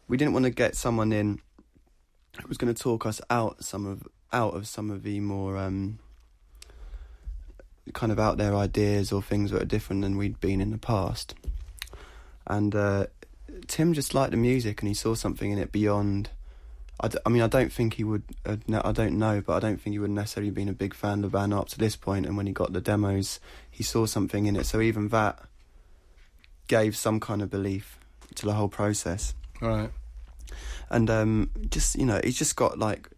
we 0.08 0.16
didn't 0.16 0.32
want 0.32 0.44
to 0.44 0.50
get 0.50 0.74
someone 0.74 1.12
in 1.12 1.40
who 2.40 2.48
was 2.48 2.58
going 2.58 2.72
to 2.72 2.82
talk 2.82 3.06
us 3.06 3.20
out 3.30 3.64
some 3.64 3.86
of 3.86 4.06
out 4.32 4.54
of 4.54 4.66
some 4.66 4.90
of 4.90 5.02
the 5.02 5.20
more 5.20 5.56
um 5.56 5.98
kind 7.94 8.12
of 8.12 8.18
out 8.18 8.36
there 8.36 8.54
ideas 8.54 9.12
or 9.12 9.22
things 9.22 9.50
that 9.50 9.62
are 9.62 9.66
different 9.66 10.02
than 10.02 10.16
we'd 10.16 10.40
been 10.40 10.60
in 10.60 10.70
the 10.70 10.78
past 10.78 11.34
and 12.48 12.74
uh, 12.74 13.06
Tim 13.66 13.92
just 13.92 14.14
liked 14.14 14.30
the 14.30 14.36
music 14.36 14.80
and 14.80 14.88
he 14.88 14.94
saw 14.94 15.14
something 15.14 15.50
in 15.50 15.58
it 15.58 15.70
beyond. 15.70 16.30
I, 17.00 17.08
d- 17.08 17.18
I 17.24 17.28
mean, 17.28 17.42
I 17.42 17.46
don't 17.46 17.72
think 17.72 17.94
he 17.94 18.04
would. 18.04 18.24
Uh, 18.44 18.56
no, 18.66 18.80
I 18.84 18.92
don't 18.92 19.18
know, 19.18 19.40
but 19.40 19.54
I 19.54 19.60
don't 19.60 19.80
think 19.80 19.92
he 19.94 19.98
would 19.98 20.10
necessarily 20.10 20.50
been 20.50 20.68
a 20.68 20.72
big 20.72 20.94
fan 20.94 21.22
of 21.22 21.32
band 21.32 21.54
up 21.54 21.68
to 21.68 21.78
this 21.78 21.94
point. 21.94 22.26
And 22.26 22.36
when 22.36 22.46
he 22.46 22.52
got 22.52 22.72
the 22.72 22.80
demos, 22.80 23.38
he 23.70 23.84
saw 23.84 24.06
something 24.06 24.46
in 24.46 24.56
it. 24.56 24.64
So 24.64 24.80
even 24.80 25.08
that 25.08 25.38
gave 26.66 26.96
some 26.96 27.20
kind 27.20 27.42
of 27.42 27.50
belief 27.50 27.98
to 28.34 28.46
the 28.46 28.54
whole 28.54 28.68
process. 28.68 29.34
Right. 29.60 29.90
And 30.90 31.10
um, 31.10 31.50
just 31.68 31.96
you 31.96 32.06
know, 32.06 32.20
he's 32.24 32.38
just 32.38 32.56
got 32.56 32.78
like 32.78 33.08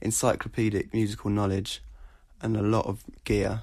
encyclopedic 0.00 0.92
musical 0.92 1.30
knowledge 1.30 1.82
and 2.40 2.56
a 2.56 2.62
lot 2.62 2.86
of 2.86 3.04
gear. 3.24 3.62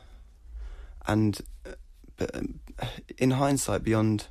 And 1.07 1.39
uh, 1.65 1.71
but 2.15 2.35
um, 2.35 2.59
in 3.17 3.31
hindsight, 3.31 3.83
beyond 3.83 4.27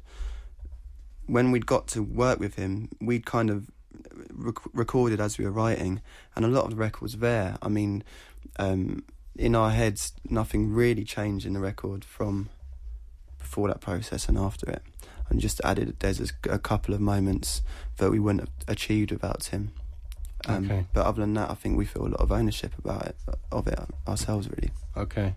when 1.31 1.53
we'd 1.53 1.67
got 1.67 1.87
to 1.89 2.03
work 2.03 2.41
with 2.41 2.57
him, 2.57 2.89
we'd 3.01 3.25
kind 3.25 3.51
of 3.51 3.71
rec- 4.33 4.75
recorded 4.75 5.21
as 5.21 5.39
we 5.39 5.45
were 5.45 5.51
writing, 5.51 6.03
and 6.35 6.45
a 6.45 6.49
lot 6.49 6.65
of 6.65 6.71
the 6.71 6.77
records 6.77 7.17
there. 7.19 7.57
I 7.63 7.69
mean, 7.69 8.03
um, 8.59 9.05
in 9.37 9.55
our 9.55 9.71
heads, 9.71 10.13
nothing 10.29 10.73
really 10.73 11.05
changed 11.05 11.47
in 11.47 11.53
the 11.53 11.61
record 11.61 12.05
from 12.05 12.51
before 13.39 13.69
that 13.69 13.81
process 13.81 14.29
and 14.29 14.37
after 14.37 14.69
it, 14.69 14.83
and 15.29 15.41
just 15.41 15.61
added. 15.65 15.97
There's 16.01 16.21
a, 16.21 16.51
a 16.51 16.59
couple 16.59 16.95
of 16.95 17.01
moments 17.01 17.63
that 17.99 18.11
we 18.11 18.19
wouldn't 18.19 18.49
have 18.49 18.69
achieved 18.69 19.13
without 19.13 19.47
him. 19.47 19.73
Um, 20.47 20.65
okay. 20.65 20.87
But 20.93 21.07
other 21.07 21.21
than 21.21 21.35
that, 21.35 21.51
I 21.51 21.55
think 21.55 21.77
we 21.77 21.85
feel 21.85 22.07
a 22.07 22.09
lot 22.09 22.21
of 22.21 22.33
ownership 22.33 22.73
about 22.79 23.07
it, 23.07 23.17
of 23.53 23.67
it 23.69 23.79
ourselves, 24.09 24.49
really. 24.49 24.71
Okay. 24.97 25.37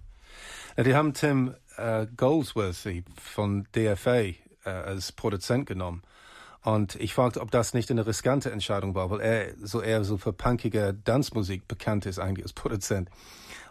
die 0.75 0.93
haben 0.93 1.13
Tim 1.13 1.56
uh, 1.77 2.06
Goldsworthy 2.15 3.03
von 3.15 3.67
DFA 3.73 4.36
äh, 4.65 4.69
als 4.69 5.12
Produzent 5.12 5.65
genommen. 5.65 6.04
Und 6.63 6.95
ich 6.95 7.13
fragte, 7.13 7.41
ob 7.41 7.52
das 7.52 7.73
nicht 7.73 7.91
eine 7.91 8.08
riskante 8.08 8.52
Entscheidung 8.52 8.95
war, 8.95 9.10
weil 9.10 9.19
er 9.19 9.54
so 9.62 9.82
eher 9.82 10.04
so 10.06 10.17
für 10.17 10.32
punkige 10.32 10.95
Tanzmusik 11.04 11.67
bekannt 11.67 12.06
ist 12.06 12.19
eigentlich 12.19 12.45
als 12.45 12.54
Produzent. 12.54 13.10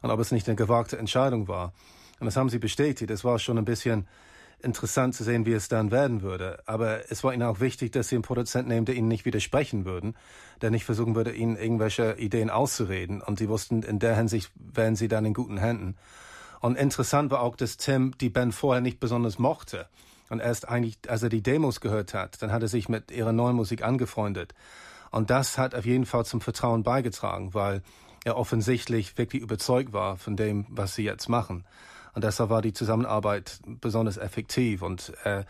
Und 0.03 0.11
ob 0.11 0.21
es 0.21 0.31
nicht 0.31 0.47
eine 0.49 0.57
gewagte 0.57 0.99
Entscheidung 0.99 1.49
war. 1.49 1.73
Und 2.21 2.27
das 2.27 2.37
haben 2.37 2.51
sie 2.51 2.59
bestätigt. 2.59 3.11
Es 3.11 3.25
war 3.25 3.39
schon 3.39 3.57
ein 3.57 3.65
bisschen 3.65 4.07
interessant 4.63 5.15
zu 5.15 5.25
sehen, 5.25 5.47
wie 5.47 5.53
es 5.53 5.69
dann 5.69 5.91
werden 5.91 6.23
würde. 6.23 6.63
Aber 6.67 7.11
es 7.11 7.25
war 7.25 7.33
ihnen 7.33 7.43
auch 7.43 7.61
wichtig, 7.61 7.93
dass 7.93 8.09
sie 8.09 8.17
einen 8.17 8.23
Produzenten 8.23 8.69
nehmen, 8.69 8.87
der 8.87 8.95
ihnen 8.95 9.09
nicht 9.09 9.25
widersprechen 9.25 9.85
würden, 9.85 10.15
der 10.61 10.71
nicht 10.71 10.85
versuchen 10.85 11.17
würde, 11.17 11.33
ihnen 11.33 11.57
irgendwelche 11.57 12.15
Ideen 12.19 12.51
auszureden. 12.51 13.23
Und 13.23 13.39
sie 13.39 13.49
wussten, 13.49 13.83
in 13.83 13.99
der 13.99 14.17
Hinsicht 14.17 14.53
wären 14.55 14.97
sie 14.97 15.09
dann 15.09 15.25
in 15.25 15.35
guten 15.35 15.59
Händen. 15.59 15.97
Und 16.61 16.77
interessant 16.77 17.31
war 17.31 17.41
auch, 17.41 17.57
dass 17.57 17.77
Tim 17.77 18.17
die 18.19 18.31
Band 18.31 18.55
vorher 18.55 18.83
nicht 18.83 19.01
besonders 19.01 19.39
mochte. 19.39 19.89
Und 20.33 20.40
erst 20.40 20.66
eigentlich, 20.66 20.97
als 21.09 21.23
er 21.23 21.29
die 21.29 21.42
Demos 21.42 21.83
gehört 21.83 22.14
hat, 22.14 22.40
dann 22.40 22.53
hat 22.53 22.62
er 22.62 22.68
sich 22.68 22.88
mit 22.88 23.11
ihrer 23.11 23.33
neuen 23.33 23.55
Musik 23.55 23.85
angefreundet. 23.85 24.55
Und 25.11 25.29
das 25.29 25.59
hat 25.59 25.75
auf 25.75 25.85
jeden 25.85 26.07
Fall 26.07 26.25
zum 26.25 26.40
Vertrauen 26.40 26.83
beigetragen, 26.83 27.53
weil 27.53 27.83
er 28.25 28.38
offensichtlich 28.38 29.18
wirklich 29.18 29.42
überzeugt 29.42 29.92
war 29.92 30.16
von 30.16 30.35
dem, 30.35 30.64
was 30.71 30.95
sie 30.95 31.05
jetzt 31.05 31.29
machen. 31.29 31.66
Und 32.14 32.25
deshalb 32.25 32.49
war 32.49 32.62
die 32.62 32.73
Zusammenarbeit 32.73 33.61
besonders 33.66 34.16
effektiv 34.16 34.81
und 34.81 35.12
er 35.23 35.45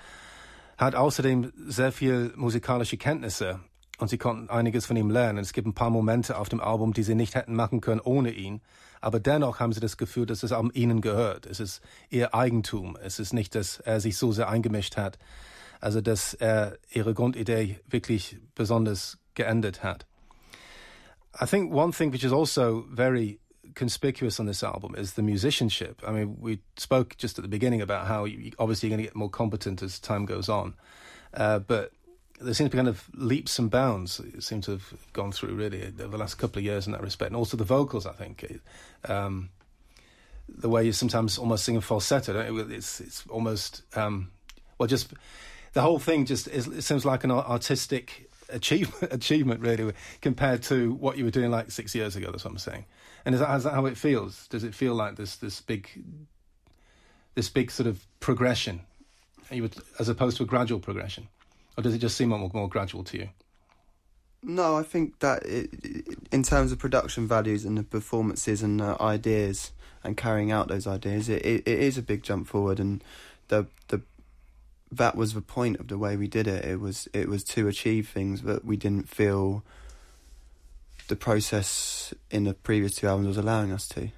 hat 0.78 0.96
außerdem 0.96 1.52
sehr 1.68 1.92
viel 1.92 2.32
musikalische 2.34 2.96
Kenntnisse 2.96 3.60
und 3.98 4.08
sie 4.08 4.18
konnten 4.18 4.50
einiges 4.50 4.84
von 4.84 4.96
ihm 4.96 5.10
lernen. 5.10 5.38
Es 5.38 5.52
gibt 5.52 5.68
ein 5.68 5.74
paar 5.74 5.90
Momente 5.90 6.36
auf 6.36 6.48
dem 6.48 6.60
Album, 6.60 6.92
die 6.92 7.04
sie 7.04 7.14
nicht 7.14 7.36
hätten 7.36 7.54
machen 7.54 7.80
können 7.80 8.00
ohne 8.00 8.32
ihn. 8.32 8.60
Aber 9.02 9.20
dennoch 9.20 9.60
haben 9.60 9.72
sie 9.72 9.80
das 9.80 9.96
Gefühl, 9.98 10.26
dass 10.26 10.44
es 10.44 10.52
Album 10.52 10.70
ihnen 10.72 11.00
gehört. 11.00 11.44
Es 11.44 11.60
ist 11.60 11.82
ihr 12.08 12.34
Eigentum. 12.34 12.96
Es 13.02 13.18
ist 13.18 13.32
nicht, 13.34 13.54
dass 13.54 13.80
er 13.80 14.00
sich 14.00 14.16
so 14.16 14.32
sehr 14.32 14.48
eingemischt 14.48 14.96
hat. 14.96 15.18
Also, 15.80 16.00
dass 16.00 16.34
er 16.34 16.78
ihre 16.90 17.12
Grundidee 17.12 17.80
wirklich 17.88 18.38
besonders 18.54 19.18
geändert 19.34 19.82
hat. 19.82 20.06
I 21.40 21.46
think 21.46 21.72
one 21.74 21.92
thing 21.92 22.12
which 22.12 22.24
is 22.24 22.32
also 22.32 22.84
very 22.90 23.40
conspicuous 23.74 24.38
on 24.38 24.46
this 24.46 24.62
album 24.62 24.94
is 24.94 25.14
the 25.14 25.22
musicianship. 25.22 26.02
I 26.06 26.12
mean, 26.12 26.36
we 26.40 26.60
spoke 26.76 27.16
just 27.16 27.38
at 27.38 27.42
the 27.42 27.48
beginning 27.48 27.82
about 27.82 28.06
how 28.06 28.24
you, 28.24 28.52
obviously 28.58 28.88
you're 28.88 28.96
going 28.96 29.04
to 29.04 29.10
get 29.10 29.16
more 29.16 29.30
competent 29.30 29.82
as 29.82 29.98
time 29.98 30.26
goes 30.26 30.48
on. 30.48 30.74
Uh, 31.34 31.58
but 31.58 31.90
there 32.40 32.54
seems 32.54 32.70
to 32.70 32.76
be 32.76 32.78
kind 32.78 32.88
of 32.88 33.08
leaps 33.14 33.58
and 33.58 33.70
bounds 33.70 34.18
it 34.20 34.42
seems 34.42 34.64
to 34.66 34.72
have 34.72 34.94
gone 35.12 35.32
through 35.32 35.54
really 35.54 35.84
over 35.84 36.08
the 36.08 36.18
last 36.18 36.34
couple 36.34 36.58
of 36.58 36.64
years 36.64 36.86
in 36.86 36.92
that 36.92 37.02
respect, 37.02 37.30
and 37.30 37.36
also 37.36 37.56
the 37.56 37.64
vocals. 37.64 38.06
I 38.06 38.12
think 38.12 38.60
um, 39.08 39.50
the 40.48 40.68
way 40.68 40.84
you 40.84 40.92
sometimes 40.92 41.38
almost 41.38 41.64
sing 41.64 41.76
a 41.76 41.80
falsetto, 41.80 42.38
it? 42.38 42.70
it's 42.70 43.00
it's 43.00 43.26
almost 43.28 43.82
um, 43.96 44.30
well, 44.78 44.86
just 44.88 45.12
the 45.72 45.82
whole 45.82 45.98
thing 45.98 46.26
just 46.26 46.48
is, 46.48 46.66
it 46.66 46.82
seems 46.82 47.04
like 47.04 47.24
an 47.24 47.30
artistic 47.30 48.28
achievement 48.50 49.12
achievement 49.12 49.60
really 49.60 49.92
compared 50.20 50.62
to 50.64 50.92
what 50.94 51.16
you 51.16 51.24
were 51.24 51.30
doing 51.30 51.50
like 51.50 51.70
six 51.70 51.94
years 51.94 52.16
ago. 52.16 52.30
That's 52.30 52.44
what 52.44 52.52
I'm 52.52 52.58
saying. 52.58 52.84
And 53.24 53.34
is 53.34 53.40
that, 53.40 53.54
is 53.56 53.64
that 53.64 53.74
how 53.74 53.86
it 53.86 53.96
feels? 53.96 54.48
Does 54.48 54.64
it 54.64 54.74
feel 54.74 54.94
like 54.94 55.16
this 55.16 55.36
this 55.36 55.60
big 55.60 55.88
this 57.34 57.48
big 57.48 57.70
sort 57.70 57.86
of 57.86 58.04
progression, 58.20 58.80
would, 59.50 59.76
as 59.98 60.08
opposed 60.08 60.36
to 60.38 60.42
a 60.42 60.46
gradual 60.46 60.80
progression? 60.80 61.28
Or 61.76 61.82
does 61.82 61.94
it 61.94 61.98
just 61.98 62.16
seem 62.16 62.30
more, 62.30 62.50
more 62.52 62.68
gradual 62.68 63.04
to 63.04 63.18
you? 63.18 63.28
No, 64.42 64.76
I 64.76 64.82
think 64.82 65.20
that 65.20 65.46
it, 65.46 65.70
in 66.32 66.42
terms 66.42 66.72
of 66.72 66.78
production 66.78 67.28
values 67.28 67.64
and 67.64 67.78
the 67.78 67.84
performances 67.84 68.62
and 68.62 68.80
the 68.80 69.00
ideas 69.00 69.72
and 70.02 70.16
carrying 70.16 70.50
out 70.50 70.68
those 70.68 70.86
ideas, 70.86 71.28
it, 71.28 71.44
it, 71.46 71.62
it 71.66 71.78
is 71.78 71.96
a 71.96 72.02
big 72.02 72.24
jump 72.24 72.48
forward, 72.48 72.80
and 72.80 73.04
the 73.48 73.66
the 73.88 74.02
that 74.90 75.16
was 75.16 75.34
the 75.34 75.40
point 75.40 75.78
of 75.78 75.86
the 75.86 75.96
way 75.96 76.16
we 76.16 76.26
did 76.26 76.48
it. 76.48 76.64
It 76.64 76.80
was 76.80 77.08
it 77.12 77.28
was 77.28 77.44
to 77.44 77.68
achieve 77.68 78.08
things 78.08 78.42
that 78.42 78.64
we 78.64 78.76
didn't 78.76 79.08
feel 79.08 79.62
the 81.06 81.16
process 81.16 82.12
in 82.30 82.44
the 82.44 82.54
previous 82.54 82.96
two 82.96 83.06
albums 83.06 83.28
was 83.28 83.36
allowing 83.36 83.70
us 83.70 83.86
to. 83.88 84.10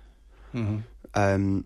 Mm-hmm. 0.55 0.79
Um, 1.14 1.64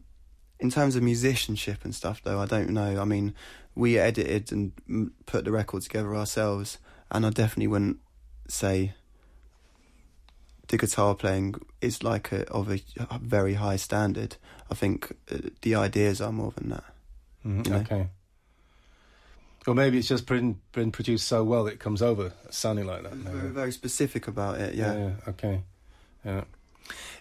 in 0.60 0.70
terms 0.70 0.96
of 0.96 1.02
musicianship 1.02 1.84
and 1.84 1.94
stuff, 1.94 2.20
though, 2.24 2.40
I 2.40 2.46
don't 2.46 2.70
know. 2.70 3.00
I 3.00 3.04
mean, 3.04 3.34
we 3.78 3.96
edited 3.96 4.50
and 4.50 4.72
put 5.24 5.44
the 5.44 5.52
record 5.52 5.82
together 5.82 6.14
ourselves, 6.14 6.78
and 7.10 7.24
I 7.24 7.30
definitely 7.30 7.68
wouldn't 7.68 7.98
say 8.48 8.94
the 10.66 10.76
guitar 10.76 11.14
playing 11.14 11.54
is 11.80 12.02
like 12.02 12.32
a, 12.32 12.44
of 12.50 12.68
a, 12.68 12.80
a 13.10 13.18
very 13.20 13.54
high 13.54 13.76
standard. 13.76 14.36
I 14.70 14.74
think 14.74 15.12
uh, 15.32 15.38
the 15.62 15.76
ideas 15.76 16.20
are 16.20 16.32
more 16.32 16.52
than 16.56 16.70
that. 16.70 16.84
Mm-hmm. 17.46 17.62
You 17.64 17.70
know? 17.70 17.78
Okay. 17.78 18.08
Or 19.66 19.74
maybe 19.74 19.98
it's 19.98 20.08
just 20.08 20.26
been, 20.26 20.60
been 20.72 20.90
produced 20.90 21.28
so 21.28 21.44
well 21.44 21.64
that 21.64 21.74
it 21.74 21.80
comes 21.80 22.02
over 22.02 22.32
sounding 22.50 22.86
like 22.86 23.02
that. 23.02 23.14
Very, 23.14 23.50
very 23.50 23.72
specific 23.72 24.26
about 24.26 24.60
it, 24.60 24.74
yeah. 24.74 24.94
ja 24.94 25.10
okay. 25.28 25.60
Ja. 26.24 26.44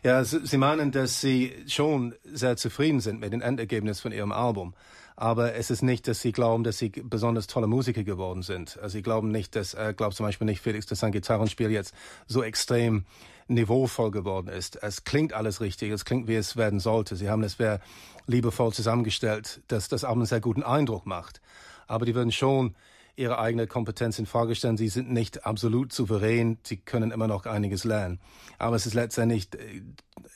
Ja, 0.03 0.23
Sie 0.23 0.57
meinen, 0.57 0.91
dass 0.91 1.19
Sie 1.19 1.53
schon 1.67 2.15
sehr 2.23 2.55
zufrieden 2.55 3.01
sind 3.01 3.19
mit 3.19 3.33
dem 3.33 3.41
Endergebnis 3.41 3.99
von 3.99 4.11
Ihrem 4.11 4.31
Album. 4.31 4.73
Aber 5.19 5.55
es 5.55 5.71
ist 5.71 5.81
nicht, 5.81 6.07
dass 6.07 6.21
Sie 6.21 6.31
glauben, 6.31 6.63
dass 6.63 6.77
Sie 6.77 6.89
besonders 6.89 7.47
tolle 7.47 7.65
Musiker 7.65 8.03
geworden 8.03 8.43
sind. 8.43 8.77
Also 8.77 8.93
Sie 8.93 9.01
glauben 9.01 9.31
nicht, 9.31 9.55
dass, 9.55 9.73
äh, 9.73 9.95
glaubt 9.97 10.15
zum 10.15 10.27
Beispiel 10.27 10.45
nicht, 10.45 10.61
Felix, 10.61 10.85
dass 10.85 10.99
sein 10.99 11.11
Gitarrenspiel 11.11 11.71
jetzt 11.71 11.95
so 12.27 12.43
extrem 12.43 13.03
niveauvoll 13.47 14.11
geworden 14.11 14.47
ist. 14.47 14.81
Es 14.83 15.05
klingt 15.05 15.33
alles 15.33 15.59
richtig, 15.59 15.91
es 15.91 16.05
klingt, 16.05 16.27
wie 16.27 16.35
es 16.35 16.55
werden 16.55 16.79
sollte. 16.79 17.15
Sie 17.15 17.31
haben 17.31 17.41
es 17.41 17.53
sehr 17.53 17.79
liebevoll 18.27 18.71
zusammengestellt, 18.73 19.61
dass 19.69 19.89
das 19.89 20.03
Album 20.03 20.19
einen 20.19 20.27
sehr 20.27 20.39
guten 20.39 20.61
Eindruck 20.61 21.07
macht. 21.07 21.41
Aber 21.87 22.05
die 22.05 22.13
würden 22.13 22.31
schon 22.31 22.75
ihre 23.15 23.39
eigene 23.39 23.65
Kompetenz 23.65 24.19
in 24.19 24.27
Frage 24.27 24.53
stellen. 24.53 24.77
Sie 24.77 24.89
sind 24.89 25.11
nicht 25.11 25.47
absolut 25.47 25.93
souverän, 25.93 26.59
sie 26.61 26.77
können 26.77 27.09
immer 27.09 27.27
noch 27.27 27.47
einiges 27.47 27.85
lernen. 27.85 28.19
Aber 28.59 28.75
es 28.75 28.85
ist 28.85 28.93
letztendlich 28.93 29.49
äh, 29.55 29.81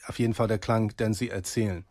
auf 0.08 0.18
jeden 0.18 0.34
Fall 0.34 0.48
der 0.48 0.58
Klang, 0.58 0.96
den 0.98 1.14
sie 1.14 1.30
erzielen. 1.30 1.86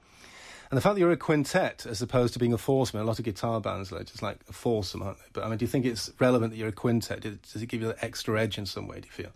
And 0.71 0.77
the 0.77 0.81
fact 0.81 0.95
that 0.95 1.01
you're 1.01 1.11
a 1.11 1.17
quintet 1.17 1.85
as 1.85 2.01
opposed 2.01 2.33
to 2.35 2.39
being 2.39 2.53
a 2.53 2.59
foursome, 2.59 3.01
a 3.01 3.05
lot 3.05 3.19
of 3.19 3.25
guitar 3.25 3.61
bands 3.61 3.93
are 3.93 4.05
just 4.05 4.23
like 4.23 4.39
a 4.49 4.53
foursome, 4.53 5.03
aren't 5.03 5.19
they? 5.19 5.25
But 5.33 5.45
I 5.45 5.49
mean, 5.49 5.59
do 5.59 5.65
you 5.65 5.69
think 5.69 5.85
it's 5.85 6.13
relevant 6.21 6.53
that 6.53 6.59
you're 6.59 6.69
a 6.69 6.73
quintet? 6.73 7.21
Does 7.21 7.61
it 7.61 7.67
give 7.67 7.83
you 7.83 7.89
that 7.89 8.05
extra 8.05 8.41
edge 8.41 8.57
in 8.57 8.67
some 8.67 8.87
way, 8.87 9.01
do 9.01 9.09
you 9.09 9.13
feel? 9.13 9.33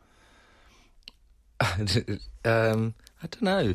um, 2.44 2.94
I 3.23 3.27
don't 3.27 3.42
know. 3.42 3.75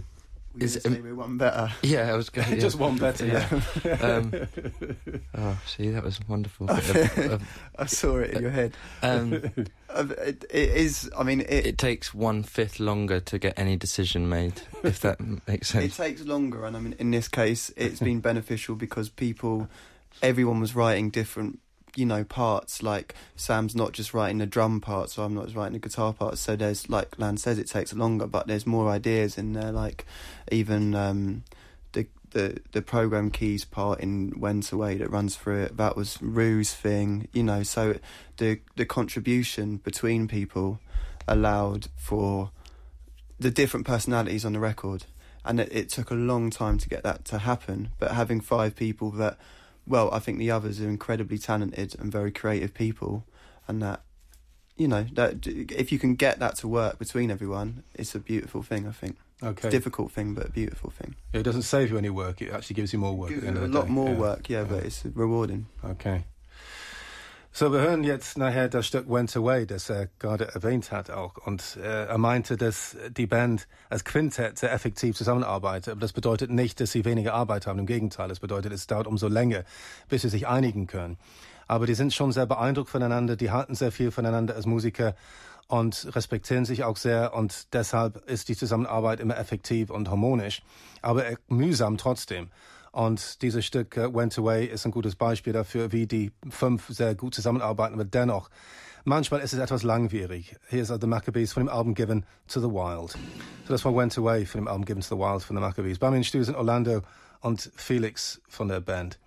We 0.56 0.64
is 0.64 0.78
it, 0.78 1.16
one 1.16 1.38
better. 1.38 1.72
Yeah, 1.84 2.12
I 2.12 2.16
was 2.16 2.30
going 2.30 2.50
yeah. 2.54 2.60
just 2.60 2.78
one 2.78 2.98
better. 2.98 3.26
Yeah. 3.26 3.92
um, 4.02 4.34
oh, 5.38 5.60
see, 5.66 5.90
that 5.90 6.04
was 6.04 6.20
wonderful. 6.28 6.68
I 7.78 7.86
saw 7.86 8.18
it 8.18 8.32
in 8.32 8.42
your 8.42 8.52
head. 8.52 8.76
Um, 9.04 9.34
it, 9.34 10.46
it 10.50 10.70
is. 10.70 11.10
I 11.18 11.24
mean, 11.24 11.42
it, 11.42 11.66
it 11.68 11.78
takes 11.78 12.14
one 12.14 12.44
fifth 12.44 12.80
longer 12.80 13.20
to 13.20 13.38
get 13.38 13.58
any 13.58 13.78
decision 13.78 14.28
made. 14.28 14.62
If 14.84 15.02
that 15.02 15.20
makes 15.48 15.70
sense. 15.70 15.86
It 15.86 16.04
takes 16.04 16.24
longer, 16.24 16.66
and 16.66 16.76
I 16.76 16.80
mean, 16.80 16.96
in 16.98 17.12
this 17.12 17.28
case, 17.28 17.72
it's 17.78 18.00
been 18.00 18.20
beneficial 18.20 18.76
because 18.76 19.10
people, 19.10 19.70
everyone 20.24 20.60
was 20.60 20.76
writing 20.76 21.12
different 21.12 21.60
you 21.96 22.06
know 22.06 22.24
parts 22.24 22.84
like 22.84 23.16
Sam's 23.36 23.76
not 23.76 23.94
just 23.94 24.14
writing 24.14 24.40
the 24.40 24.46
drum 24.46 24.82
part 24.82 25.10
so 25.10 25.24
I'm 25.24 25.34
not 25.34 25.46
just 25.46 25.56
writing 25.56 25.74
the 25.74 25.80
guitar 25.80 26.14
part 26.14 26.38
so 26.38 26.56
there's 26.56 26.90
like 26.90 27.18
Lan 27.18 27.38
says 27.38 27.58
it 27.58 27.68
takes 27.68 27.94
longer 27.94 28.28
but 28.28 28.48
there's 28.48 28.66
more 28.66 28.90
ideas 28.90 29.38
in 29.38 29.54
there 29.54 29.72
like 29.72 30.06
even 30.52 30.96
um, 30.96 31.44
the 31.94 32.08
the 32.32 32.60
the 32.72 32.82
program 32.82 33.32
keys 33.32 33.66
part 33.66 34.00
in 34.00 34.34
Went 34.40 34.72
Away 34.72 34.98
that 34.98 35.10
runs 35.10 35.36
through 35.36 35.64
it 35.64 35.78
that 35.78 35.96
was 35.96 36.22
Rue's 36.22 36.74
thing 36.74 37.28
you 37.34 37.44
know 37.44 37.64
so 37.64 38.00
the 38.38 38.60
the 38.76 38.86
contribution 38.86 39.78
between 39.78 40.28
people 40.28 40.80
allowed 41.28 41.88
for 41.96 42.52
the 43.40 43.52
different 43.52 43.86
personalities 43.86 44.44
on 44.44 44.54
the 44.54 44.60
record 44.60 45.06
and 45.46 45.60
it, 45.60 45.70
it 45.72 45.90
took 45.90 46.12
a 46.12 46.16
long 46.16 46.50
time 46.50 46.78
to 46.78 46.90
get 46.90 47.04
that 47.04 47.24
to 47.26 47.40
happen 47.40 47.90
but 47.98 48.12
having 48.12 48.42
five 48.42 48.76
people 48.76 49.12
that 49.12 49.38
well, 49.88 50.10
I 50.14 50.20
think 50.20 50.38
the 50.38 50.52
others 50.52 50.80
are 50.82 50.90
incredibly 50.90 51.38
talented 51.38 51.96
and 52.00 52.12
very 52.12 52.32
creative 52.32 52.74
people, 52.74 53.26
and 53.68 53.82
that 53.82 54.02
you 54.78 54.88
know 54.88 55.06
that 55.14 55.46
if 55.48 55.92
you 55.92 56.00
can 56.00 56.16
get 56.16 56.40
that 56.40 56.56
to 56.58 56.68
work 56.68 57.00
between 57.00 57.32
everyone, 57.32 57.84
it's 57.94 58.16
a 58.16 58.20
beautiful 58.20 58.64
thing. 58.64 58.88
I 58.88 58.92
think. 58.92 59.18
Okay. 59.42 59.52
It's 59.52 59.66
a 59.66 59.70
difficult 59.70 60.12
thing, 60.12 60.34
but 60.34 60.48
a 60.48 60.52
beautiful 60.52 60.90
thing. 60.90 61.16
Yeah, 61.34 61.40
it 61.40 61.44
doesn't 61.44 61.62
save 61.62 61.92
you 61.92 61.98
any 61.98 62.10
work. 62.10 62.42
It 62.42 62.52
actually 62.52 62.74
gives 62.74 62.92
you 62.92 63.00
more 63.00 63.16
work. 63.16 63.32
a 63.32 63.52
lot 63.68 63.86
day. 63.86 63.92
more 63.92 64.10
yeah. 64.10 64.18
work, 64.18 64.50
yeah, 64.50 64.60
yeah, 64.60 64.64
but 64.66 64.84
it's 64.84 65.06
rewarding. 65.06 65.68
Okay. 65.84 66.26
So, 67.52 67.74
wir 67.74 67.82
hören 67.82 68.04
jetzt 68.04 68.38
nachher 68.38 68.70
das 68.70 68.86
Stück 68.86 69.10
Went 69.10 69.36
Away, 69.36 69.66
das 69.66 69.90
er 69.90 70.08
gerade 70.20 70.54
erwähnt 70.54 70.92
hat 70.92 71.10
auch. 71.10 71.36
Und 71.36 71.78
äh, 71.78 72.06
er 72.06 72.18
meinte, 72.20 72.58
dass 72.58 72.96
die 73.10 73.26
Band 73.26 73.68
als 73.90 74.06
Quintett 74.06 74.60
sehr 74.60 74.72
effektiv 74.72 75.18
zusammenarbeitet. 75.18 75.94
Aber 75.94 76.00
das 76.00 76.14
bedeutet 76.14 76.52
nicht, 76.52 76.80
dass 76.80 76.92
sie 76.92 77.06
weniger 77.06 77.34
Arbeit 77.34 77.66
haben. 77.66 77.80
Im 77.80 77.88
Gegenteil, 77.88 78.30
es 78.30 78.40
bedeutet, 78.40 78.72
es 78.72 78.86
dauert 78.86 79.08
umso 79.08 79.28
länger, 79.28 79.64
bis 80.10 80.22
sie 80.22 80.30
sich 80.30 80.48
einigen 80.48 80.86
können. 80.86 81.18
Aber 81.68 81.88
die 81.88 81.96
sind 81.96 82.14
schon 82.14 82.32
sehr 82.32 82.46
beeindruckt 82.46 82.90
voneinander, 82.90 83.36
die 83.36 83.52
halten 83.52 83.74
sehr 83.74 83.92
viel 83.92 84.12
voneinander 84.12 84.56
als 84.56 84.68
Musiker 84.68 85.16
und 85.68 86.08
respektieren 86.16 86.66
sich 86.66 86.84
auch 86.84 86.98
sehr 86.98 87.34
und 87.36 87.74
deshalb 87.74 88.28
ist 88.28 88.50
die 88.50 88.56
Zusammenarbeit 88.56 89.20
immer 89.20 89.38
effektiv 89.38 89.92
und 89.92 90.10
harmonisch, 90.10 90.64
aber 91.04 91.26
mühsam 91.48 91.98
trotzdem. 91.98 92.50
Und 92.92 93.42
dieses 93.42 93.66
Stück 93.66 93.98
uh, 93.98 94.14
Went 94.14 94.38
Away 94.38 94.66
ist 94.66 94.86
ein 94.86 94.92
gutes 94.92 95.16
Beispiel 95.16 95.54
dafür, 95.54 95.92
wie 95.92 96.08
die 96.08 96.32
fünf 96.50 96.88
sehr 96.90 97.16
gut 97.16 97.36
zusammenarbeiten, 97.36 97.94
aber 97.94 98.06
dennoch, 98.06 98.50
manchmal 99.06 99.42
ist 99.42 99.54
es 99.54 99.60
etwas 99.60 99.84
langwierig. 99.84 100.56
Hier 100.70 100.82
ist 100.82 100.94
The 101.00 101.08
Maccabees 101.08 101.54
von 101.54 101.64
dem 101.64 101.70
Album 101.70 101.94
Given 101.94 102.26
to 102.48 102.60
the 102.60 102.68
Wild. 102.68 103.12
So 103.66 103.74
das 103.74 103.86
war 103.86 103.96
Went 103.96 104.18
Away 104.18 104.46
von 104.46 104.62
dem 104.62 104.68
Album 104.68 104.86
Given 104.86 105.02
to 105.02 105.16
the 105.16 105.22
Wild 105.22 105.44
von 105.44 105.56
The 105.56 105.62
Maccabees. 105.62 106.00
Bei 106.00 106.10
mir 106.10 106.18
in 106.18 106.24
Studio 106.24 106.46
sind 106.46 106.56
Orlando 106.56 107.02
und 107.42 107.72
Felix 107.76 108.42
von 108.48 108.68
der 108.68 108.82
Band. 108.82 109.20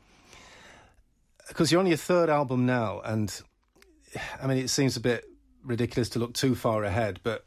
Because 1.48 1.72
you're 1.72 1.80
on 1.80 1.86
your 1.86 1.98
third 1.98 2.30
album 2.30 2.66
now, 2.66 3.00
and 3.04 3.44
I 4.42 4.46
mean, 4.46 4.58
it 4.58 4.70
seems 4.70 4.96
a 4.96 5.00
bit 5.00 5.24
ridiculous 5.64 6.08
to 6.10 6.18
look 6.18 6.34
too 6.34 6.54
far 6.54 6.84
ahead, 6.84 7.20
but 7.22 7.44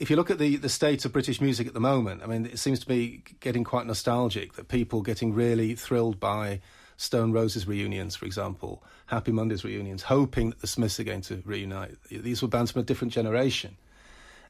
if 0.00 0.08
you 0.08 0.16
look 0.16 0.30
at 0.30 0.38
the, 0.38 0.56
the 0.56 0.70
state 0.70 1.04
of 1.04 1.12
British 1.12 1.42
music 1.42 1.66
at 1.66 1.74
the 1.74 1.80
moment, 1.80 2.22
I 2.22 2.26
mean, 2.26 2.46
it 2.46 2.58
seems 2.58 2.80
to 2.80 2.86
be 2.86 3.22
getting 3.40 3.64
quite 3.64 3.86
nostalgic 3.86 4.54
that 4.54 4.68
people 4.68 5.02
getting 5.02 5.34
really 5.34 5.74
thrilled 5.74 6.18
by 6.18 6.62
Stone 6.96 7.32
Roses 7.32 7.68
reunions, 7.68 8.16
for 8.16 8.24
example, 8.24 8.82
Happy 9.06 9.30
Mondays 9.30 9.62
reunions, 9.62 10.02
hoping 10.02 10.50
that 10.50 10.62
the 10.62 10.66
Smiths 10.66 10.98
are 11.00 11.04
going 11.04 11.20
to 11.22 11.42
reunite. 11.44 11.96
These 12.10 12.40
were 12.40 12.48
bands 12.48 12.70
from 12.70 12.80
a 12.80 12.84
different 12.84 13.12
generation. 13.12 13.76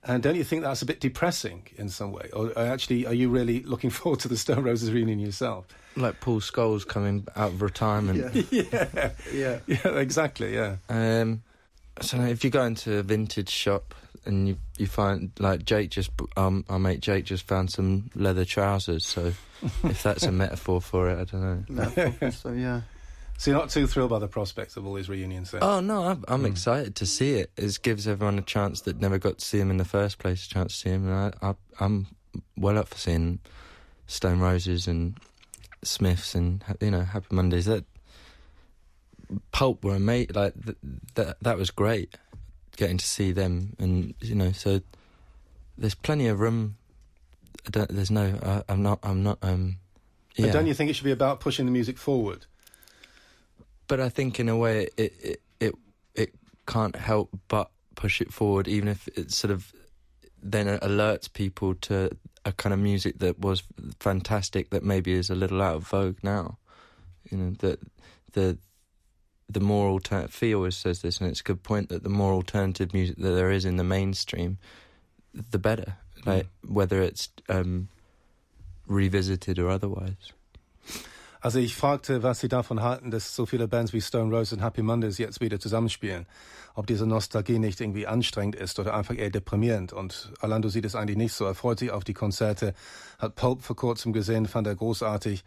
And 0.05 0.23
don't 0.23 0.37
you 0.37 0.45
think 0.45 0.63
that's 0.63 0.83
a 0.83 0.87
bit 0.87 1.01
depressing 1.01 1.67
in 1.77 1.89
some 1.89 2.13
way? 2.13 2.31
Or 2.33 2.57
actually, 2.57 3.07
are 3.07 3.13
you 3.13 3.29
really 3.29 3.65
looking 3.65 3.91
forward 3.91 4.21
to 4.21 4.29
the 4.29 4.37
Stone 4.37 4.63
Roses 4.63 4.93
reunion 4.93 5.19
yourself? 5.19 5.67
Like 5.97 6.21
Paul 6.21 6.41
Scholes 6.41 6.87
coming 6.87 7.27
out 7.35 7.49
of 7.49 7.63
retirement. 7.63 8.37
Yeah, 8.51 8.63
yeah, 8.73 9.11
yeah, 9.33 9.59
yeah 9.67 9.99
exactly, 9.99 10.55
yeah. 10.55 10.77
Um, 10.89 11.43
so 12.01 12.21
if 12.21 12.45
you 12.45 12.51
go 12.51 12.63
into 12.63 12.99
a 12.99 13.03
vintage 13.03 13.51
shop 13.51 13.97
and 14.25 14.49
you 14.49 14.59
you 14.79 14.87
find 14.87 15.31
like 15.39 15.65
Jake 15.65 15.91
just 15.91 16.11
um 16.37 16.65
our 16.69 16.79
mate 16.79 17.01
Jake 17.01 17.25
just 17.25 17.47
found 17.47 17.71
some 17.71 18.11
leather 18.15 18.45
trousers. 18.45 19.07
So 19.07 19.33
if 19.85 20.03
that's 20.03 20.25
a 20.25 20.33
metaphor 20.33 20.81
for 20.81 21.11
it, 21.11 21.19
I 21.21 21.25
don't 21.25 21.71
know. 21.71 22.31
so 22.31 22.53
yeah. 22.53 22.83
So 23.41 23.51
you're 23.51 23.61
not 23.61 23.71
too 23.71 23.87
thrilled 23.87 24.11
by 24.11 24.19
the 24.19 24.29
prospects 24.29 24.77
of 24.77 24.87
all 24.87 24.93
these 24.93 25.09
reunions 25.09 25.51
then? 25.51 25.63
Oh 25.63 25.81
no, 25.81 26.05
I'm, 26.05 26.25
I'm 26.29 26.43
mm. 26.43 26.49
excited 26.49 26.95
to 26.97 27.07
see 27.07 27.37
it. 27.37 27.51
It 27.57 27.79
gives 27.83 28.07
everyone 28.07 28.39
a 28.39 28.43
chance 28.43 28.83
that 28.83 29.01
never 29.01 29.19
got 29.19 29.39
to 29.39 29.45
see 29.45 29.59
him 29.59 29.71
in 29.71 29.79
the 29.79 29.85
first 29.87 30.19
place, 30.19 30.45
a 30.45 30.49
chance 30.51 30.75
to 30.75 30.79
see 30.79 30.91
him. 30.91 31.09
And 31.09 31.35
I, 31.41 31.55
I, 31.79 31.85
am 31.85 32.09
well 32.59 32.77
up 32.77 32.89
for 32.89 32.99
seeing 32.99 33.39
Stone 34.07 34.41
Roses 34.41 34.87
and 34.87 35.17
Smiths 35.83 36.35
and 36.35 36.63
you 36.83 36.91
know 36.91 37.01
Happy 37.01 37.35
Mondays. 37.35 37.65
That 37.65 37.87
Pulp 39.53 39.85
were 39.85 39.95
amazing. 39.95 40.35
Like 40.35 40.63
th- 40.63 40.77
that, 41.15 41.37
that 41.41 41.57
was 41.57 41.71
great 41.71 42.17
getting 42.77 42.99
to 42.99 43.05
see 43.05 43.33
them, 43.33 43.75
and 43.79 44.15
you 44.21 44.35
know, 44.35 44.53
so 44.53 44.81
there's 45.77 45.95
plenty 45.95 46.29
of 46.29 46.41
room. 46.41 46.77
There's 47.71 48.11
no, 48.11 48.39
uh, 48.43 48.63
I'm 48.69 48.83
not, 48.83 49.01
I'm 49.03 49.23
not. 49.23 49.39
Um, 49.43 49.77
yeah. 50.37 50.47
But 50.47 50.53
don't 50.53 50.67
you 50.67 50.75
think 50.75 50.91
it 50.91 50.95
should 50.95 51.05
be 51.05 51.11
about 51.11 51.41
pushing 51.41 51.67
the 51.67 51.73
music 51.73 51.99
forward? 51.99 52.47
But 53.87 54.01
I 54.01 54.09
think 54.09 54.39
in 54.41 54.49
a 54.49 54.57
way 54.57 54.89
it 54.97 55.13
it 55.21 55.43
it, 55.59 55.75
it 56.15 56.35
can't 56.67 56.97
help 56.97 57.31
but 57.49 57.71
push 57.97 58.21
it 58.21 58.33
forward, 58.33 58.69
even 58.69 58.89
if 58.89 59.09
it 59.09 59.33
sort 59.33 59.51
of 59.51 59.73
then 60.43 60.67
alerts 60.79 61.31
people 61.31 61.75
to 61.75 62.11
a 62.45 62.53
kind 62.53 62.73
of 62.73 62.79
music 62.79 63.19
that 63.19 63.39
was 63.39 63.63
fantastic 63.99 64.71
that 64.71 64.83
maybe 64.83 65.13
is 65.13 65.29
a 65.29 65.35
little 65.35 65.61
out 65.61 65.77
of 65.77 65.89
vogue 65.89 66.19
now. 66.23 66.57
You 67.31 67.39
know 67.39 67.51
that 67.59 67.81
the 68.33 68.59
the 69.53 69.61
more 69.61 69.89
alternative. 69.89 70.33
Fee 70.33 70.55
always 70.55 70.77
says 70.77 71.03
this, 71.03 71.21
and 71.21 71.31
it's 71.31 71.41
a 71.41 71.45
good 71.45 71.63
point 71.63 71.89
that 71.89 72.03
the 72.03 72.09
more 72.09 72.33
alternative 72.33 72.93
music 72.93 73.17
that 73.17 73.33
there 73.33 73.51
is 73.51 73.65
in 73.65 73.77
the 73.77 73.85
mainstream, 73.85 74.59
the 75.33 75.59
better. 75.59 75.97
Mm. 76.23 76.27
Like 76.27 76.47
whether 76.67 77.03
it's 77.03 77.29
um, 77.49 77.89
revisited 78.87 79.59
or 79.59 79.71
otherwise. 79.71 80.33
Also 81.43 81.59
ich 81.59 81.75
fragte, 81.75 82.23
was 82.23 82.41
Sie 82.41 82.49
davon 82.49 82.83
halten, 82.83 83.11
dass 83.11 83.35
so 83.35 83.47
viele 83.47 83.67
Bands 83.67 83.95
wie 83.95 84.03
Stone 84.03 84.35
Roses 84.35 84.53
und 84.53 84.63
Happy 84.63 84.83
Mondays 84.83 85.17
jetzt 85.17 85.41
wieder 85.41 85.59
zusammenspielen. 85.59 86.27
Ob 86.75 86.87
diese 86.87 87.07
Nostalgie 87.07 87.59
nicht 87.59 87.81
irgendwie 87.81 88.07
anstrengend 88.07 88.57
ist 88.57 88.79
oder 88.79 88.95
einfach 88.95 89.17
eher 89.17 89.31
deprimierend. 89.31 89.95
Und 89.95 90.33
Orlando 90.43 90.69
sieht 90.69 90.85
es 90.85 90.95
eigentlich 90.95 91.17
nicht 91.17 91.33
so. 91.33 91.47
Er 91.47 91.55
freut 91.55 91.79
sich 91.79 91.93
auf 91.93 92.05
die 92.05 92.13
Konzerte, 92.13 92.75
hat 93.19 93.37
Pulp 93.37 93.63
vor 93.63 93.75
kurzem 93.75 94.13
gesehen, 94.13 94.47
fand 94.47 94.67
er 94.67 94.75
großartig. 94.75 95.43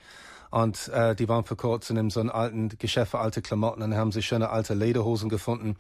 Und 0.54 0.89
äh, 0.89 1.16
die 1.16 1.28
waren 1.28 1.46
vor 1.46 1.58
kurzem 1.58 1.98
in 1.98 2.12
so 2.12 2.20
einem 2.20 2.30
alten 2.30 2.70
Geschäft 2.78 3.10
für 3.10 3.18
alte 3.18 3.42
Klamotten 3.42 3.82
und 3.82 3.96
haben 3.96 4.12
sich 4.12 4.28
schöne 4.28 4.52
alte 4.52 4.76
Lederhosen 4.76 5.28
gefunden. 5.28 5.78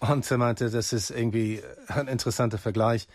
Und 0.00 0.28
er 0.28 0.36
meinte, 0.36 0.68
das 0.68 0.92
ist 0.92 1.10
irgendwie 1.10 1.62
ein 1.86 2.08
interessanter 2.08 2.58
Vergleich. 2.58 3.06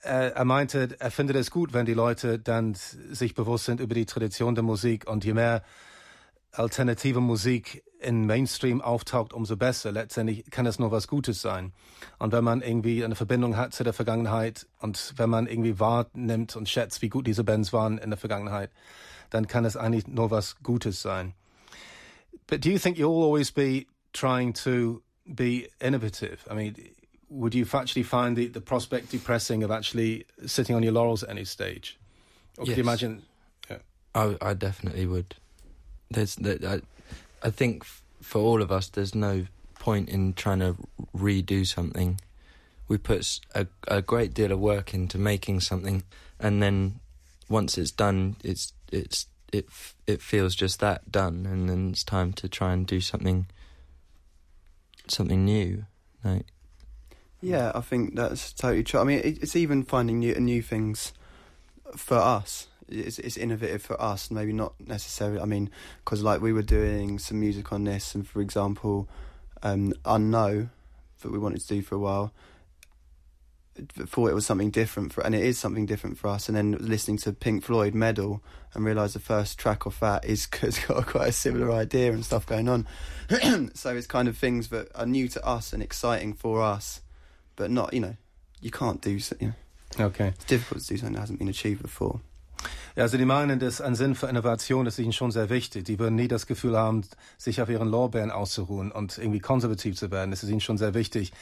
Äh, 0.00 0.30
er 0.30 0.44
meinte, 0.46 0.96
er 0.98 1.10
findet 1.10 1.36
es 1.36 1.50
gut, 1.50 1.74
wenn 1.74 1.84
die 1.84 1.92
Leute 1.92 2.38
dann 2.38 2.72
sich 2.74 3.34
bewusst 3.34 3.66
sind 3.66 3.80
über 3.80 3.94
die 3.94 4.06
Tradition 4.06 4.54
der 4.54 4.64
Musik 4.64 5.06
und 5.06 5.26
je 5.26 5.34
mehr 5.34 5.62
alternative 6.52 7.20
Musik 7.20 7.84
in 8.00 8.24
Mainstream 8.24 8.80
auftaucht, 8.80 9.34
umso 9.34 9.58
besser. 9.58 9.92
Letztendlich 9.92 10.50
kann 10.50 10.64
es 10.64 10.78
nur 10.78 10.90
was 10.90 11.06
Gutes 11.06 11.42
sein. 11.42 11.74
Und 12.18 12.32
wenn 12.32 12.44
man 12.44 12.62
irgendwie 12.62 13.04
eine 13.04 13.14
Verbindung 13.14 13.58
hat 13.58 13.74
zu 13.74 13.84
der 13.84 13.92
Vergangenheit 13.92 14.68
und 14.78 15.12
wenn 15.18 15.28
man 15.28 15.46
irgendwie 15.46 15.78
wahrnimmt 15.78 16.56
und 16.56 16.66
schätzt, 16.66 17.02
wie 17.02 17.10
gut 17.10 17.26
diese 17.26 17.44
Bands 17.44 17.74
waren 17.74 17.98
in 17.98 18.08
der 18.08 18.18
Vergangenheit, 18.18 18.70
dann 19.34 19.48
kann 19.48 19.64
es 19.64 19.76
eigentlich 19.76 20.06
nur 20.06 20.30
was 20.30 20.54
Gutes 20.62 21.02
sein. 21.02 21.34
But 22.46 22.60
do 22.60 22.70
you 22.70 22.78
think 22.78 22.96
you'll 22.96 23.22
always 23.22 23.50
be 23.50 23.86
trying 24.12 24.52
to 24.62 25.02
be 25.26 25.68
innovative? 25.80 26.46
I 26.48 26.54
mean, 26.54 26.76
would 27.28 27.52
you 27.52 27.66
actually 27.72 28.04
find 28.04 28.36
the, 28.36 28.46
the 28.46 28.60
prospect 28.60 29.10
depressing 29.10 29.64
of 29.64 29.72
actually 29.72 30.26
sitting 30.46 30.76
on 30.76 30.84
your 30.84 30.92
laurels 30.92 31.24
at 31.24 31.30
any 31.30 31.44
stage? 31.44 31.98
Or 32.56 32.64
yes. 32.64 32.68
could 32.68 32.76
you 32.76 32.82
imagine? 32.84 33.22
Yeah. 33.68 33.78
I, 34.14 34.36
I 34.40 34.54
definitely 34.54 35.06
would. 35.06 35.34
There's, 36.10 36.38
I, 36.38 36.80
I 37.42 37.50
think 37.50 37.84
for 38.20 38.40
all 38.40 38.62
of 38.62 38.70
us, 38.70 38.88
there's 38.88 39.16
no 39.16 39.46
point 39.80 40.08
in 40.10 40.34
trying 40.34 40.60
to 40.60 40.76
redo 41.16 41.66
something. 41.66 42.20
We 42.86 42.98
put 42.98 43.40
a, 43.54 43.66
a 43.88 44.00
great 44.00 44.32
deal 44.32 44.52
of 44.52 44.60
work 44.60 44.94
into 44.94 45.18
making 45.18 45.60
something, 45.60 46.04
and 46.38 46.62
then 46.62 47.00
once 47.48 47.78
it's 47.78 47.90
done, 47.90 48.36
it's 48.44 48.72
it's 48.92 49.26
it 49.52 49.66
it 50.06 50.20
feels 50.20 50.54
just 50.54 50.80
that 50.80 51.10
done, 51.10 51.46
and 51.46 51.68
then 51.68 51.90
it's 51.90 52.04
time 52.04 52.32
to 52.34 52.48
try 52.48 52.72
and 52.72 52.86
do 52.86 53.00
something 53.00 53.46
something 55.08 55.44
new. 55.44 55.84
Like, 56.24 56.46
yeah, 57.40 57.72
I 57.74 57.80
think 57.80 58.16
that's 58.16 58.52
totally 58.52 58.84
true. 58.84 59.00
I 59.00 59.04
mean, 59.04 59.20
it's 59.22 59.56
even 59.56 59.84
finding 59.84 60.18
new 60.18 60.34
new 60.34 60.62
things 60.62 61.12
for 61.96 62.16
us. 62.16 62.68
It's, 62.88 63.18
it's 63.18 63.38
innovative 63.38 63.80
for 63.82 64.00
us, 64.00 64.30
maybe 64.30 64.52
not 64.52 64.74
necessarily. 64.78 65.40
I 65.40 65.46
mean, 65.46 65.70
because 66.04 66.22
like 66.22 66.40
we 66.40 66.52
were 66.52 66.62
doing 66.62 67.18
some 67.18 67.40
music 67.40 67.72
on 67.72 67.84
this, 67.84 68.14
and 68.14 68.26
for 68.26 68.40
example, 68.40 69.08
um, 69.62 69.92
Unknow 70.04 70.68
that 71.20 71.32
we 71.32 71.38
wanted 71.38 71.60
to 71.60 71.68
do 71.68 71.82
for 71.82 71.94
a 71.94 71.98
while 71.98 72.32
thought 73.74 74.30
it 74.30 74.34
was 74.34 74.46
something 74.46 74.70
different 74.70 75.12
for, 75.12 75.24
and 75.24 75.34
it 75.34 75.42
is 75.42 75.58
something 75.58 75.86
different 75.86 76.18
for 76.18 76.28
us. 76.28 76.48
And 76.48 76.56
then 76.56 76.72
listening 76.78 77.18
to 77.18 77.32
Pink 77.32 77.64
Floyd 77.64 77.94
Meddle 77.94 78.42
and 78.72 78.84
realise 78.84 79.14
the 79.14 79.20
first 79.20 79.58
track 79.58 79.86
off 79.86 80.00
that 80.00 80.24
is 80.24 80.48
has 80.60 80.78
got 80.78 81.06
quite 81.06 81.28
a 81.28 81.32
similar 81.32 81.72
idea 81.72 82.12
and 82.12 82.24
stuff 82.24 82.46
going 82.46 82.68
on. 82.68 82.86
so 83.74 83.96
it's 83.96 84.06
kind 84.06 84.28
of 84.28 84.36
things 84.36 84.68
that 84.68 84.88
are 84.94 85.06
new 85.06 85.28
to 85.28 85.44
us 85.46 85.72
and 85.72 85.82
exciting 85.82 86.34
for 86.34 86.62
us, 86.62 87.00
but 87.56 87.70
not 87.70 87.92
you 87.92 88.00
know 88.00 88.16
you 88.60 88.70
can't 88.70 89.00
do 89.00 89.10
you 89.10 89.20
know. 89.40 89.54
Okay. 90.06 90.28
It's 90.28 90.44
difficult 90.44 90.82
to 90.82 90.88
do 90.88 90.96
something 90.96 91.14
that 91.14 91.20
hasn't 91.20 91.38
been 91.38 91.48
achieved 91.48 91.82
before. 91.82 92.20
Also 92.96 93.18
die 93.18 93.24
meinen, 93.24 93.58
dass 93.58 93.80
ein 93.80 93.96
Sinn 93.96 94.14
für 94.14 94.28
Innovation 94.28 94.86
ist 94.86 94.98
ihnen 94.98 95.12
schon 95.12 95.32
sehr 95.32 95.50
wichtig. 95.50 95.84
Die 95.84 95.98
würden 95.98 96.14
nie 96.14 96.28
das 96.28 96.46
Gefühl 96.46 96.76
haben, 96.76 97.02
sich 97.38 97.60
auf 97.60 97.68
ihren 97.68 97.88
Lorbeeren 97.88 98.30
auszuruhen 98.30 98.92
und 98.92 99.18
irgendwie 99.18 99.40
konservativ 99.40 99.96
zu 99.96 100.10
werden. 100.10 100.32
Es 100.32 100.44
ist 100.44 100.50
ihnen 100.50 100.60
schon 100.60 100.78
sehr 100.78 100.94
wichtig, 100.94 101.32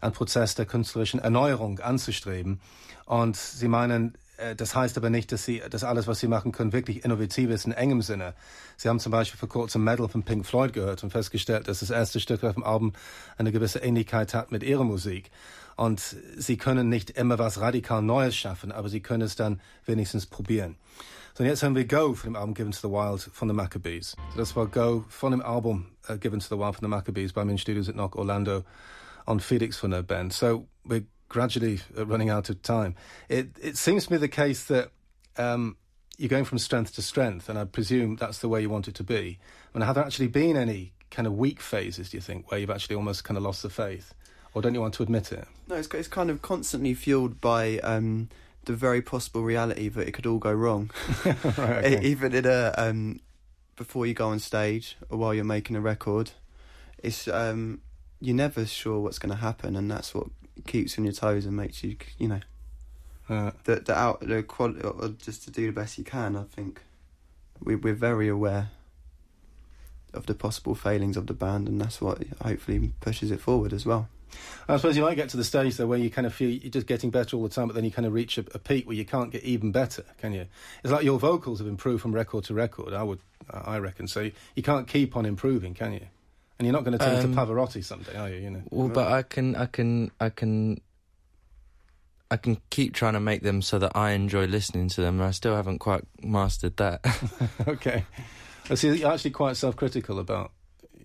einen 0.00 0.12
Prozess 0.12 0.54
der 0.54 0.66
künstlerischen 0.66 1.20
Erneuerung 1.20 1.80
anzustreben. 1.80 2.60
Und 3.04 3.36
sie 3.36 3.68
meinen, 3.68 4.14
äh, 4.36 4.54
das 4.54 4.74
heißt 4.74 4.96
aber 4.96 5.10
nicht, 5.10 5.32
dass 5.32 5.44
sie, 5.44 5.62
dass 5.70 5.84
alles, 5.84 6.06
was 6.06 6.20
sie 6.20 6.28
machen 6.28 6.52
können, 6.52 6.72
wirklich 6.72 7.04
innovativ 7.04 7.50
ist 7.50 7.66
in 7.66 7.72
engem 7.72 8.02
Sinne. 8.02 8.34
Sie 8.76 8.88
haben 8.88 9.00
zum 9.00 9.12
Beispiel 9.12 9.38
vor 9.38 9.48
kurzem 9.48 9.84
Metal 9.84 10.08
von 10.08 10.22
Pink 10.22 10.46
Floyd 10.46 10.72
gehört 10.72 11.02
und 11.04 11.10
festgestellt, 11.10 11.68
dass 11.68 11.80
das 11.80 11.90
erste 11.90 12.20
Stück 12.20 12.44
auf 12.44 12.54
dem 12.54 12.64
Album 12.64 12.92
eine 13.38 13.52
gewisse 13.52 13.78
Ähnlichkeit 13.78 14.34
hat 14.34 14.52
mit 14.52 14.62
ihrer 14.62 14.84
Musik. 14.84 15.30
Und 15.76 16.16
sie 16.36 16.56
können 16.56 16.88
nicht 16.88 17.10
immer 17.10 17.38
was 17.38 17.60
radikal 17.60 18.00
Neues 18.00 18.34
schaffen, 18.34 18.72
aber 18.72 18.88
sie 18.88 19.00
können 19.00 19.22
es 19.22 19.36
dann 19.36 19.60
wenigstens 19.84 20.26
probieren. 20.26 20.76
So, 21.34 21.44
und 21.44 21.50
jetzt 21.50 21.62
hören 21.62 21.74
wir 21.74 21.86
Go 21.86 22.14
von 22.14 22.32
dem 22.32 22.36
Album 22.36 22.54
Given 22.54 22.72
to 22.72 22.78
the 22.88 22.88
Wild 22.88 23.20
von 23.20 23.46
The 23.46 23.54
Maccabees. 23.54 24.16
So, 24.32 24.38
das 24.38 24.56
war 24.56 24.66
Go 24.68 25.04
von 25.10 25.32
dem 25.32 25.42
Album 25.42 25.86
uh, 26.08 26.16
Given 26.16 26.40
to 26.40 26.46
the 26.48 26.58
Wild 26.58 26.76
von 26.76 26.84
The 26.84 26.88
Maccabees 26.88 27.34
bei 27.34 27.44
mir 27.44 27.52
in 27.52 27.58
Studios 27.58 27.90
at 27.90 27.94
Knock 27.94 28.16
Orlando 28.16 28.64
on 29.26 29.38
Felix 29.38 29.78
von 29.78 29.90
der 29.90 30.02
Band. 30.02 30.32
So 30.32 30.66
we're 30.84 31.04
gradually 31.28 31.80
uh, 31.96 32.06
running 32.06 32.30
out 32.30 32.48
of 32.48 32.62
time. 32.62 32.94
It, 33.28 33.50
it 33.60 33.76
seems 33.76 34.06
to 34.06 34.12
me 34.12 34.18
the 34.18 34.28
case 34.28 34.64
that 34.64 34.90
um, 35.36 35.76
you're 36.16 36.28
going 36.28 36.44
from 36.44 36.58
strength 36.58 36.94
to 36.94 37.02
strength, 37.02 37.48
and 37.48 37.58
I 37.58 37.64
presume 37.64 38.16
that's 38.16 38.38
the 38.38 38.48
way 38.48 38.60
you 38.62 38.70
want 38.70 38.88
it 38.88 38.94
to 38.96 39.04
be. 39.04 39.38
I 39.74 39.78
mean, 39.78 39.86
have 39.86 39.96
there 39.96 40.04
actually 40.04 40.28
been 40.28 40.56
any 40.56 40.92
kind 41.10 41.26
of 41.26 41.34
weak 41.34 41.60
phases, 41.60 42.10
do 42.10 42.16
you 42.16 42.20
think, 42.20 42.50
where 42.50 42.58
you've 42.58 42.70
actually 42.70 42.96
almost 42.96 43.24
kind 43.24 43.36
of 43.36 43.42
lost 43.42 43.62
the 43.62 43.70
faith? 43.70 44.14
Or 44.54 44.62
don't 44.62 44.74
you 44.74 44.80
want 44.80 44.94
to 44.94 45.02
admit 45.02 45.32
it? 45.32 45.46
No, 45.68 45.76
it's, 45.76 45.88
it's 45.88 46.08
kind 46.08 46.30
of 46.30 46.40
constantly 46.40 46.94
fueled 46.94 47.40
by 47.40 47.78
um, 47.80 48.30
the 48.64 48.72
very 48.72 49.02
possible 49.02 49.42
reality 49.42 49.88
that 49.88 50.08
it 50.08 50.12
could 50.12 50.26
all 50.26 50.38
go 50.38 50.52
wrong. 50.52 50.90
right, 51.24 51.84
okay. 51.84 52.00
Even 52.02 52.34
in 52.34 52.46
a 52.46 52.72
um, 52.78 53.20
before 53.76 54.06
you 54.06 54.14
go 54.14 54.28
on 54.28 54.38
stage 54.38 54.96
or 55.10 55.18
while 55.18 55.34
you're 55.34 55.44
making 55.44 55.76
a 55.76 55.80
record, 55.80 56.30
it's 57.02 57.28
um, 57.28 57.82
you're 58.20 58.36
never 58.36 58.66
sure 58.66 58.98
what's 59.00 59.18
going 59.18 59.30
to 59.30 59.40
happen, 59.40 59.76
and 59.76 59.90
that's 59.90 60.14
what 60.14 60.26
keeps 60.66 60.96
you 60.96 61.02
on 61.02 61.04
your 61.04 61.12
toes 61.12 61.46
and 61.46 61.56
makes 61.56 61.84
you, 61.84 61.96
you 62.18 62.28
know, 62.28 62.40
uh, 63.28 63.50
the 63.64 63.76
the 63.76 63.96
out 63.96 64.20
the 64.20 64.42
quality, 64.42 64.80
or 64.82 65.08
just 65.08 65.44
to 65.44 65.50
do 65.50 65.66
the 65.66 65.72
best 65.72 65.98
you 65.98 66.04
can. 66.04 66.36
I 66.36 66.44
think 66.44 66.82
we 67.62 67.76
we're 67.76 67.94
very 67.94 68.28
aware 68.28 68.70
of 70.12 70.26
the 70.26 70.34
possible 70.34 70.74
failings 70.74 71.16
of 71.16 71.26
the 71.26 71.34
band, 71.34 71.68
and 71.68 71.80
that's 71.80 72.00
what 72.00 72.22
hopefully 72.42 72.92
pushes 73.00 73.30
it 73.30 73.40
forward 73.40 73.72
as 73.72 73.84
well. 73.84 74.08
I 74.68 74.76
suppose 74.76 74.96
you 74.96 75.02
might 75.02 75.14
get 75.14 75.28
to 75.30 75.36
the 75.36 75.44
stage 75.44 75.76
though 75.76 75.86
where 75.86 75.98
you 75.98 76.10
kind 76.10 76.26
of 76.26 76.34
feel 76.34 76.50
you're 76.50 76.70
just 76.70 76.86
getting 76.86 77.10
better 77.10 77.36
all 77.36 77.42
the 77.42 77.48
time, 77.48 77.68
but 77.68 77.74
then 77.74 77.84
you 77.84 77.90
kind 77.90 78.06
of 78.06 78.12
reach 78.12 78.38
a, 78.38 78.44
a, 78.54 78.58
peak 78.58 78.86
where 78.86 78.96
you 78.96 79.04
can't 79.04 79.30
get 79.30 79.42
even 79.44 79.72
better, 79.72 80.04
can 80.18 80.32
you? 80.32 80.46
It's 80.82 80.92
like 80.92 81.04
your 81.04 81.18
vocals 81.18 81.58
have 81.58 81.68
improved 81.68 82.02
from 82.02 82.12
record 82.12 82.44
to 82.44 82.54
record. 82.54 82.92
I 82.92 83.02
would, 83.02 83.20
I 83.50 83.78
reckon. 83.78 84.08
So 84.08 84.30
you 84.54 84.62
can't 84.62 84.88
keep 84.88 85.16
on 85.16 85.24
improving, 85.24 85.74
can 85.74 85.92
you? 85.92 86.06
And 86.58 86.66
you're 86.66 86.72
not 86.72 86.84
going 86.84 86.98
to 86.98 87.04
turn 87.04 87.16
um, 87.16 87.20
into 87.20 87.40
Pavarotti 87.40 87.84
someday, 87.84 88.16
are 88.16 88.28
you? 88.30 88.36
You 88.36 88.50
know. 88.50 88.62
Well, 88.70 88.88
but 88.88 89.12
I 89.12 89.22
can, 89.22 89.56
I 89.56 89.66
can, 89.66 90.10
I 90.20 90.30
can, 90.30 90.80
I 92.30 92.36
can 92.38 92.58
keep 92.70 92.94
trying 92.94 93.12
to 93.12 93.20
make 93.20 93.42
them 93.42 93.60
so 93.60 93.78
that 93.78 93.94
I 93.94 94.12
enjoy 94.12 94.46
listening 94.46 94.88
to 94.90 95.02
them, 95.02 95.20
and 95.20 95.28
I 95.28 95.32
still 95.32 95.54
haven't 95.54 95.78
quite 95.78 96.04
mastered 96.22 96.76
that. 96.78 97.04
okay. 97.68 98.04
I 98.70 98.74
see. 98.74 98.96
You're 98.96 99.12
actually 99.12 99.32
quite 99.32 99.56
self-critical 99.56 100.18
about 100.18 100.52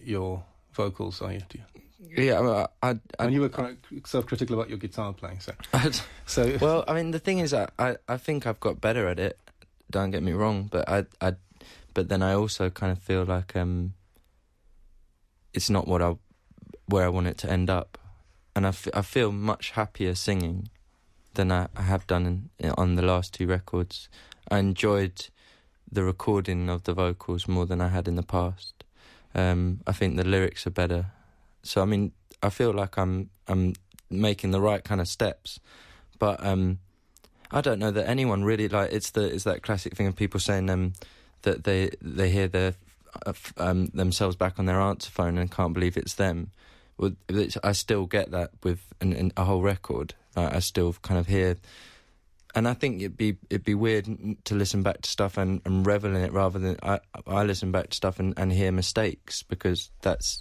your 0.04 0.44
vocals, 0.74 1.22
are 1.22 1.34
you? 1.34 1.42
you? 1.54 2.24
Yeah, 2.24 2.40
I, 2.40 2.90
I, 2.90 2.92
I, 2.92 3.26
and 3.26 3.34
you 3.34 3.42
were 3.42 3.50
quite 3.50 3.78
self-critical 4.06 4.56
about 4.56 4.70
your 4.70 4.78
guitar 4.78 5.14
playing. 5.14 5.40
So, 5.40 5.54
so 6.26 6.58
well, 6.60 6.84
I 6.88 6.94
mean, 6.94 7.12
the 7.12 7.20
thing 7.20 7.40
is, 7.40 7.54
I, 7.54 7.68
I, 7.78 7.98
I 8.08 8.18
think 8.18 8.48
I've 8.48 8.60
got 8.60 8.82
better 8.82 9.08
at 9.08 9.20
it. 9.20 9.38
Don't 9.90 10.12
get 10.12 10.24
me 10.24 10.32
wrong, 10.32 10.70
but 10.72 10.88
I, 10.90 11.06
I, 11.20 11.34
but 11.94 12.10
then 12.10 12.22
I 12.22 12.34
also 12.34 12.70
kind 12.70 12.92
of 12.92 13.00
feel 13.00 13.24
like 13.24 13.56
um, 13.56 13.94
it's 15.54 15.70
not 15.70 15.88
what 15.88 16.02
I, 16.02 16.16
where 16.86 17.06
I 17.06 17.10
want 17.10 17.28
it 17.28 17.38
to 17.40 17.52
end 17.52 17.70
up, 17.70 17.98
and 18.56 18.66
I, 18.66 18.70
f- 18.70 18.88
I 18.94 19.02
feel 19.02 19.32
much 19.32 19.72
happier 19.72 20.16
singing 20.16 20.70
than 21.34 21.52
I, 21.52 21.68
I 21.76 21.84
have 21.84 22.08
done 22.08 22.50
in, 22.60 22.72
on 22.78 22.96
the 22.96 23.02
last 23.02 23.34
two 23.34 23.48
records. 23.48 24.10
I 24.50 24.60
enjoyed 24.60 25.28
the 25.92 26.04
recording 26.04 26.70
of 26.70 26.84
the 26.84 26.94
vocals 26.94 27.48
more 27.48 27.66
than 27.66 27.82
I 27.82 27.90
had 27.90 28.08
in 28.08 28.16
the 28.16 28.24
past. 28.24 28.84
Um, 29.34 29.82
I 29.88 29.94
think 29.94 30.18
the 30.18 30.26
lyrics 30.26 30.68
are 30.68 30.72
better 30.72 31.08
so 31.64 31.82
I 31.82 31.86
mean, 31.86 32.12
I 32.42 32.50
feel 32.50 32.72
like 32.72 32.98
I'm 32.98 33.30
I'm 33.48 33.74
making 34.10 34.52
the 34.52 34.62
right 34.62 34.84
kind 34.84 35.02
of 35.02 35.08
steps, 35.08 35.60
but 36.20 36.44
um, 36.46 36.80
I 37.52 37.62
don't 37.62 37.80
know 37.80 37.92
that 37.92 38.08
anyone 38.10 38.44
really 38.44 38.68
like. 38.68 38.92
It's 38.92 39.12
the 39.12 39.24
it's 39.24 39.44
that 39.44 39.62
classic 39.62 39.96
thing 39.96 40.08
of 40.08 40.16
people 40.16 40.40
saying 40.40 40.70
um, 40.70 40.94
that 41.44 41.64
they 41.64 41.92
they 42.02 42.30
hear 42.30 42.48
their 42.48 42.74
um, 43.58 43.88
themselves 43.88 44.36
back 44.36 44.60
on 44.60 44.66
their 44.66 44.80
answer 44.80 45.10
phone 45.10 45.38
and 45.38 45.52
can't 45.52 45.74
believe 45.74 45.98
it's 45.98 46.16
them. 46.16 46.52
I 47.64 47.72
still 47.72 48.06
get 48.06 48.32
that 48.32 48.52
with 48.64 48.94
an, 49.02 49.14
an, 49.14 49.32
a 49.36 49.44
whole 49.44 49.62
record. 49.62 50.14
I 50.36 50.60
still 50.60 50.94
kind 51.02 51.20
of 51.20 51.28
hear, 51.28 51.58
and 52.56 52.68
I 52.68 52.74
think 52.74 53.02
it'd 53.02 53.18
be 53.18 53.38
it'd 53.50 53.66
be 53.66 53.76
weird 53.76 54.08
to 54.46 54.56
listen 54.56 54.82
back 54.84 55.02
to 55.02 55.10
stuff 55.10 55.38
and, 55.38 55.62
and 55.66 55.86
revel 55.86 56.16
in 56.16 56.22
it 56.22 56.32
rather 56.32 56.60
than 56.60 56.78
I 56.84 57.00
I 57.28 57.44
listen 57.44 57.72
back 57.72 57.90
to 57.90 57.96
stuff 57.96 58.20
and, 58.20 58.34
and 58.38 58.54
hear 58.54 58.72
mistakes 58.72 59.44
because 59.44 59.92
that's 60.02 60.40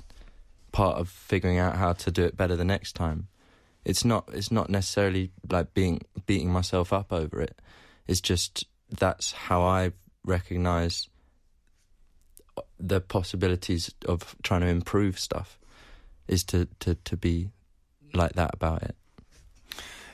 part 0.72 0.98
of 0.98 1.09
figuring 1.09 1.59
out 1.59 1.76
how 1.76 1.92
to 1.92 2.11
do 2.11 2.24
it 2.24 2.37
better 2.37 2.56
the 2.56 2.64
next 2.64 2.92
time. 2.92 3.28
It's 3.85 4.04
not 4.04 4.28
it's 4.33 4.52
not 4.52 4.70
necessarily 4.70 5.33
like 5.50 5.74
being 5.74 6.02
beating 6.26 6.52
myself 6.52 6.92
up 6.92 7.12
over 7.12 7.40
it. 7.40 7.61
It's 8.06 8.20
just 8.20 8.66
that's 8.90 9.33
how 9.33 9.62
I 9.62 9.92
recognize 10.24 11.09
the 12.80 13.00
possibilities 13.00 13.94
of 14.06 14.36
trying 14.42 14.62
to 14.62 14.68
improve 14.68 15.18
stuff 15.18 15.58
is 16.26 16.44
to, 16.46 16.66
to, 16.80 16.94
to 16.94 17.16
be 17.16 17.50
like 18.12 18.34
that 18.34 18.50
about 18.54 18.82
it. 18.82 18.96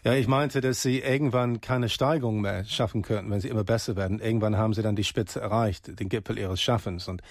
Ja, 0.06 0.12
ich 0.14 0.28
meinte, 0.28 0.60
dass 0.60 0.82
sie 0.82 1.00
irgendwann 1.00 1.60
keine 1.60 1.88
Steigerung 1.88 2.40
mehr 2.40 2.64
schaffen 2.64 3.02
könnten, 3.02 3.28
wenn 3.28 3.40
sie 3.40 3.48
immer 3.48 3.64
besser 3.64 3.96
werden. 3.96 4.20
Irgendwann 4.20 4.56
haben 4.56 4.72
sie 4.72 4.80
dann 4.80 4.94
die 4.94 5.02
Spitze 5.02 5.40
erreicht, 5.40 5.98
den 5.98 6.08
Gipfel 6.08 6.38
ihres 6.38 6.62
Schaffens. 6.62 7.08
Und 7.08 7.22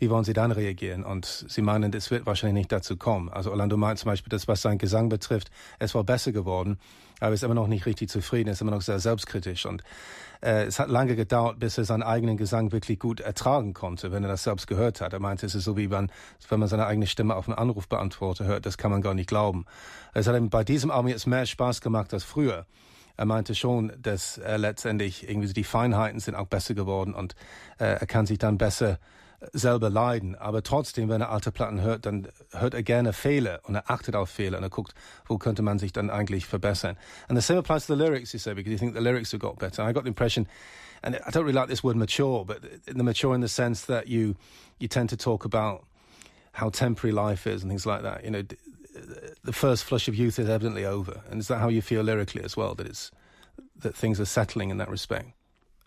wie 0.00 0.10
wollen 0.10 0.24
sie 0.24 0.32
dann 0.32 0.50
reagieren? 0.50 1.04
Und 1.04 1.44
sie 1.48 1.62
meinen, 1.62 1.92
es 1.94 2.10
wird 2.10 2.26
wahrscheinlich 2.26 2.62
nicht 2.62 2.72
dazu 2.72 2.96
kommen. 2.96 3.28
Also 3.28 3.52
Orlando 3.52 3.76
meint 3.76 4.00
zum 4.00 4.10
Beispiel, 4.10 4.30
dass 4.30 4.48
was 4.48 4.62
sein 4.62 4.78
Gesang 4.78 5.10
betrifft, 5.10 5.52
es 5.78 5.94
war 5.94 6.02
besser 6.02 6.32
geworden, 6.32 6.80
aber 7.20 7.34
ist 7.34 7.44
immer 7.44 7.54
noch 7.54 7.68
nicht 7.68 7.86
richtig 7.86 8.10
zufrieden, 8.10 8.48
ist 8.48 8.60
immer 8.60 8.72
noch 8.72 8.82
sehr 8.82 8.98
selbstkritisch. 8.98 9.64
Und 9.64 9.84
äh, 10.44 10.64
es 10.64 10.78
hat 10.78 10.88
lange 10.88 11.16
gedauert, 11.16 11.58
bis 11.58 11.78
er 11.78 11.84
seinen 11.84 12.02
eigenen 12.02 12.36
Gesang 12.36 12.70
wirklich 12.70 12.98
gut 12.98 13.20
ertragen 13.20 13.72
konnte, 13.72 14.12
wenn 14.12 14.22
er 14.22 14.28
das 14.28 14.44
selbst 14.44 14.66
gehört 14.66 15.00
hat. 15.00 15.12
Er 15.12 15.20
meinte, 15.20 15.46
es 15.46 15.54
ist 15.54 15.64
so 15.64 15.76
wie 15.76 15.88
man, 15.88 16.10
wenn 16.48 16.60
man 16.60 16.68
seine 16.68 16.86
eigene 16.86 17.06
Stimme 17.06 17.34
auf 17.34 17.48
einen 17.48 17.56
Anrufbeantworter 17.56 18.44
hört, 18.44 18.66
das 18.66 18.76
kann 18.76 18.90
man 18.90 19.00
gar 19.00 19.14
nicht 19.14 19.28
glauben. 19.28 19.64
Es 20.12 20.26
hat 20.26 20.36
ihm 20.36 20.50
bei 20.50 20.62
diesem 20.62 20.90
Album 20.90 21.08
jetzt 21.08 21.26
mehr 21.26 21.46
Spaß 21.46 21.80
gemacht 21.80 22.12
als 22.12 22.24
früher. 22.24 22.66
Er 23.16 23.26
meinte 23.26 23.54
schon, 23.54 23.92
dass 23.98 24.38
er 24.38 24.58
letztendlich 24.58 25.28
irgendwie 25.28 25.52
die 25.52 25.64
Feinheiten 25.64 26.20
sind 26.20 26.34
auch 26.34 26.48
besser 26.48 26.74
geworden 26.74 27.14
und 27.14 27.34
äh, 27.78 28.00
er 28.00 28.06
kann 28.06 28.26
sich 28.26 28.38
dann 28.38 28.58
besser 28.58 28.98
selber 29.52 29.90
leiden. 29.90 30.34
Aber 30.34 30.62
trotzdem, 30.62 31.08
wenn 31.08 31.20
er 31.20 31.30
alte 31.30 31.52
Platten 31.52 31.80
hört, 31.80 32.06
dann 32.06 32.28
hört 32.52 32.74
er 32.74 32.82
gerne 32.82 33.12
Fehler 33.12 33.60
und 33.64 33.74
er 33.74 33.90
achtet 33.90 34.16
auf 34.16 34.30
Fehler 34.30 34.58
und 34.58 34.64
er 34.64 34.70
guckt, 34.70 34.94
wo 35.26 35.38
könnte 35.38 35.62
man 35.62 35.78
sich 35.78 35.92
dann 35.92 36.10
eigentlich 36.10 36.46
verbessern. 36.46 36.96
And 37.28 37.38
the 37.38 37.42
same 37.42 37.58
applies 37.58 37.86
to 37.86 37.94
the 37.94 38.02
lyrics, 38.02 38.32
you 38.32 38.38
say, 38.38 38.54
because 38.54 38.70
you 38.70 38.78
think 38.78 38.94
the 38.94 39.00
lyrics 39.00 39.32
have 39.32 39.40
got 39.40 39.58
better. 39.58 39.82
I 39.82 39.92
got 39.92 40.04
the 40.04 40.08
impression, 40.08 40.46
and 41.02 41.16
I 41.16 41.30
don't 41.30 41.44
really 41.44 41.52
like 41.52 41.68
this 41.68 41.84
word 41.84 41.96
mature, 41.96 42.44
but 42.44 42.62
the 42.86 43.02
mature 43.02 43.34
in 43.34 43.40
the 43.40 43.48
sense 43.48 43.86
that 43.86 44.08
you, 44.08 44.36
you 44.78 44.88
tend 44.88 45.10
to 45.10 45.16
talk 45.16 45.44
about 45.44 45.84
how 46.52 46.70
temporary 46.70 47.12
life 47.12 47.46
is 47.46 47.62
and 47.62 47.70
things 47.70 47.84
like 47.84 48.02
that. 48.02 48.24
You 48.24 48.30
know, 48.30 48.42
the 49.42 49.52
first 49.52 49.84
flush 49.84 50.08
of 50.08 50.14
youth 50.14 50.38
is 50.38 50.48
evidently 50.48 50.84
over. 50.84 51.22
And 51.30 51.40
is 51.40 51.48
that 51.48 51.58
how 51.58 51.68
you 51.68 51.82
feel 51.82 52.02
lyrically 52.02 52.42
as 52.44 52.56
well, 52.56 52.74
that 52.76 52.86
it's, 52.86 53.10
that 53.80 53.94
things 53.94 54.20
are 54.20 54.24
settling 54.24 54.70
in 54.70 54.78
that 54.78 54.88
respect? 54.88 55.32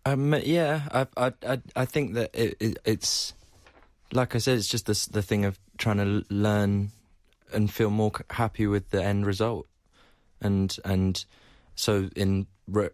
Um, 0.05 0.33
yeah, 0.43 0.81
I, 0.91 1.07
I, 1.17 1.33
I, 1.47 1.61
I 1.75 1.85
think 1.85 2.13
that 2.13 2.29
it, 2.33 2.57
it, 2.59 2.77
it's, 2.85 3.33
like 4.13 4.35
I 4.35 4.37
said, 4.37 4.57
it's 4.57 4.67
just 4.67 4.85
this, 4.85 5.05
the 5.07 5.21
thing 5.21 5.45
of 5.45 5.59
trying 5.77 5.97
to 5.97 6.25
learn 6.29 6.91
and 7.53 7.71
feel 7.71 7.89
more 7.89 8.11
happy 8.29 8.67
with 8.67 8.89
the 8.89 9.03
end 9.03 9.25
result, 9.25 9.67
and 10.41 10.75
and 10.83 11.23
so 11.75 12.09
in 12.15 12.47
re- 12.67 12.89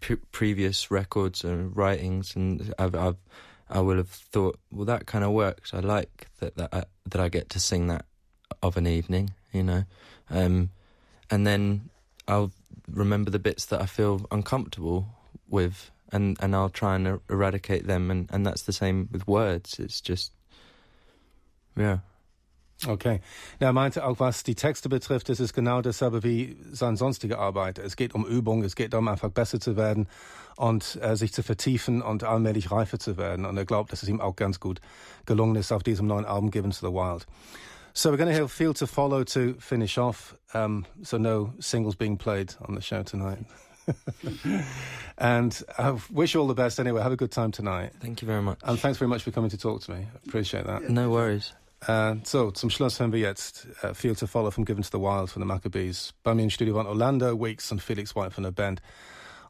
p- 0.00 0.16
previous 0.32 0.90
records 0.90 1.44
and 1.44 1.76
writings, 1.76 2.34
and 2.36 2.72
I've, 2.78 2.94
I've 2.94 3.16
I 3.70 3.80
will 3.80 3.96
have 3.98 4.08
thought, 4.08 4.58
well, 4.72 4.86
that 4.86 5.06
kind 5.06 5.24
of 5.24 5.32
works. 5.32 5.74
I 5.74 5.80
like 5.80 6.28
that 6.40 6.56
that 6.56 6.70
I, 6.72 6.84
that 7.06 7.20
I 7.20 7.28
get 7.28 7.50
to 7.50 7.60
sing 7.60 7.88
that 7.88 8.06
of 8.62 8.76
an 8.76 8.86
evening, 8.86 9.30
you 9.52 9.62
know, 9.62 9.84
um, 10.30 10.70
and 11.30 11.46
then 11.46 11.90
I'll 12.26 12.52
remember 12.90 13.30
the 13.30 13.38
bits 13.38 13.66
that 13.66 13.82
I 13.82 13.86
feel 13.86 14.26
uncomfortable 14.30 15.06
with, 15.48 15.90
and 16.12 16.36
and 16.40 16.54
I'll 16.54 16.70
try 16.70 16.96
and 16.96 17.06
er- 17.06 17.20
eradicate 17.28 17.86
them, 17.86 18.10
and 18.10 18.28
and 18.32 18.46
that's 18.46 18.62
the 18.62 18.72
same 18.72 19.08
with 19.12 19.26
words. 19.28 19.78
It's 19.78 20.00
just 20.00 20.32
Ja. 21.78 22.02
Okay. 22.86 23.20
Er 23.58 23.72
meinte 23.72 24.04
auch, 24.04 24.20
was 24.20 24.44
die 24.44 24.54
Texte 24.54 24.88
betrifft, 24.88 25.28
ist 25.30 25.40
es 25.40 25.52
genau 25.52 25.82
dasselbe 25.82 26.22
wie 26.22 26.56
seine 26.70 26.96
sonstige 26.96 27.38
Arbeit. 27.38 27.78
Es 27.78 27.96
geht 27.96 28.14
um 28.14 28.24
Übung, 28.24 28.62
es 28.62 28.76
geht 28.76 28.92
darum, 28.92 29.08
einfach 29.08 29.30
besser 29.30 29.58
zu 29.58 29.76
werden 29.76 30.06
und 30.56 30.98
äh, 31.02 31.16
sich 31.16 31.32
zu 31.32 31.42
vertiefen 31.42 32.02
und 32.02 32.22
allmählich 32.22 32.70
reifer 32.70 33.00
zu 33.00 33.16
werden. 33.16 33.46
Und 33.46 33.56
er 33.56 33.64
glaubt, 33.64 33.90
dass 33.92 34.04
es 34.04 34.08
ihm 34.08 34.20
auch 34.20 34.36
ganz 34.36 34.60
gut 34.60 34.80
gelungen 35.26 35.56
ist 35.56 35.72
auf 35.72 35.82
diesem 35.82 36.06
neuen 36.06 36.24
Album 36.24 36.50
Given 36.50 36.70
to 36.70 36.86
the 36.86 36.92
Wild. 36.92 37.26
So 37.94 38.10
we're 38.10 38.16
going 38.16 38.28
to 38.28 38.34
hear 38.34 38.48
Feel 38.48 38.74
to 38.74 38.86
Follow 38.86 39.24
to 39.24 39.54
finish 39.58 39.98
off. 39.98 40.36
Um, 40.54 40.86
so 41.02 41.18
no 41.18 41.52
singles 41.58 41.96
being 41.96 42.16
played 42.16 42.54
on 42.60 42.76
the 42.76 42.80
show 42.80 43.02
tonight. 43.02 43.44
and 45.18 45.62
I 45.78 45.96
wish 46.12 46.34
you 46.34 46.40
all 46.40 46.46
the 46.46 46.54
best 46.54 46.78
anyway. 46.78 47.02
Have 47.02 47.12
a 47.12 47.16
good 47.16 47.32
time 47.32 47.50
tonight. 47.50 47.92
Thank 48.00 48.22
you 48.22 48.26
very 48.26 48.42
much. 48.42 48.58
And 48.62 48.78
thanks 48.78 48.98
very 48.98 49.08
much 49.08 49.24
for 49.24 49.32
coming 49.32 49.50
to 49.50 49.58
talk 49.58 49.82
to 49.82 49.90
me. 49.90 49.98
I 49.98 50.18
appreciate 50.28 50.66
that. 50.66 50.88
No 50.88 51.10
worries. 51.10 51.54
Uh, 51.86 52.16
so, 52.24 52.50
zum 52.50 52.70
Schluss 52.70 52.98
hören 52.98 53.12
wir 53.12 53.20
jetzt 53.20 53.68
uh, 53.84 53.94
Feel 53.94 54.16
to 54.16 54.26
Follow 54.26 54.50
from 54.50 54.64
Given 54.64 54.82
to 54.82 54.88
the 54.92 54.98
Wild 54.98 55.30
von 55.30 55.40
den 55.40 55.46
Maccabees. 55.46 56.12
Bei 56.24 56.34
mir 56.34 56.42
im 56.42 56.50
Studio 56.50 56.74
waren 56.74 56.86
Orlando 56.86 57.40
Weeks 57.40 57.70
und 57.70 57.80
Felix 57.80 58.16
White 58.16 58.32
von 58.32 58.42
der 58.42 58.50
Band. 58.50 58.82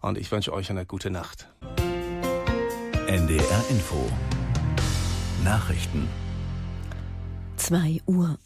Und 0.00 0.18
ich 0.18 0.30
wünsche 0.30 0.52
euch 0.52 0.70
eine 0.70 0.84
gute 0.84 1.10
Nacht. 1.10 1.48
NDR 3.06 3.64
Info 3.70 4.10
Nachrichten 5.42 6.08
2 7.56 8.02
Uhr. 8.06 8.38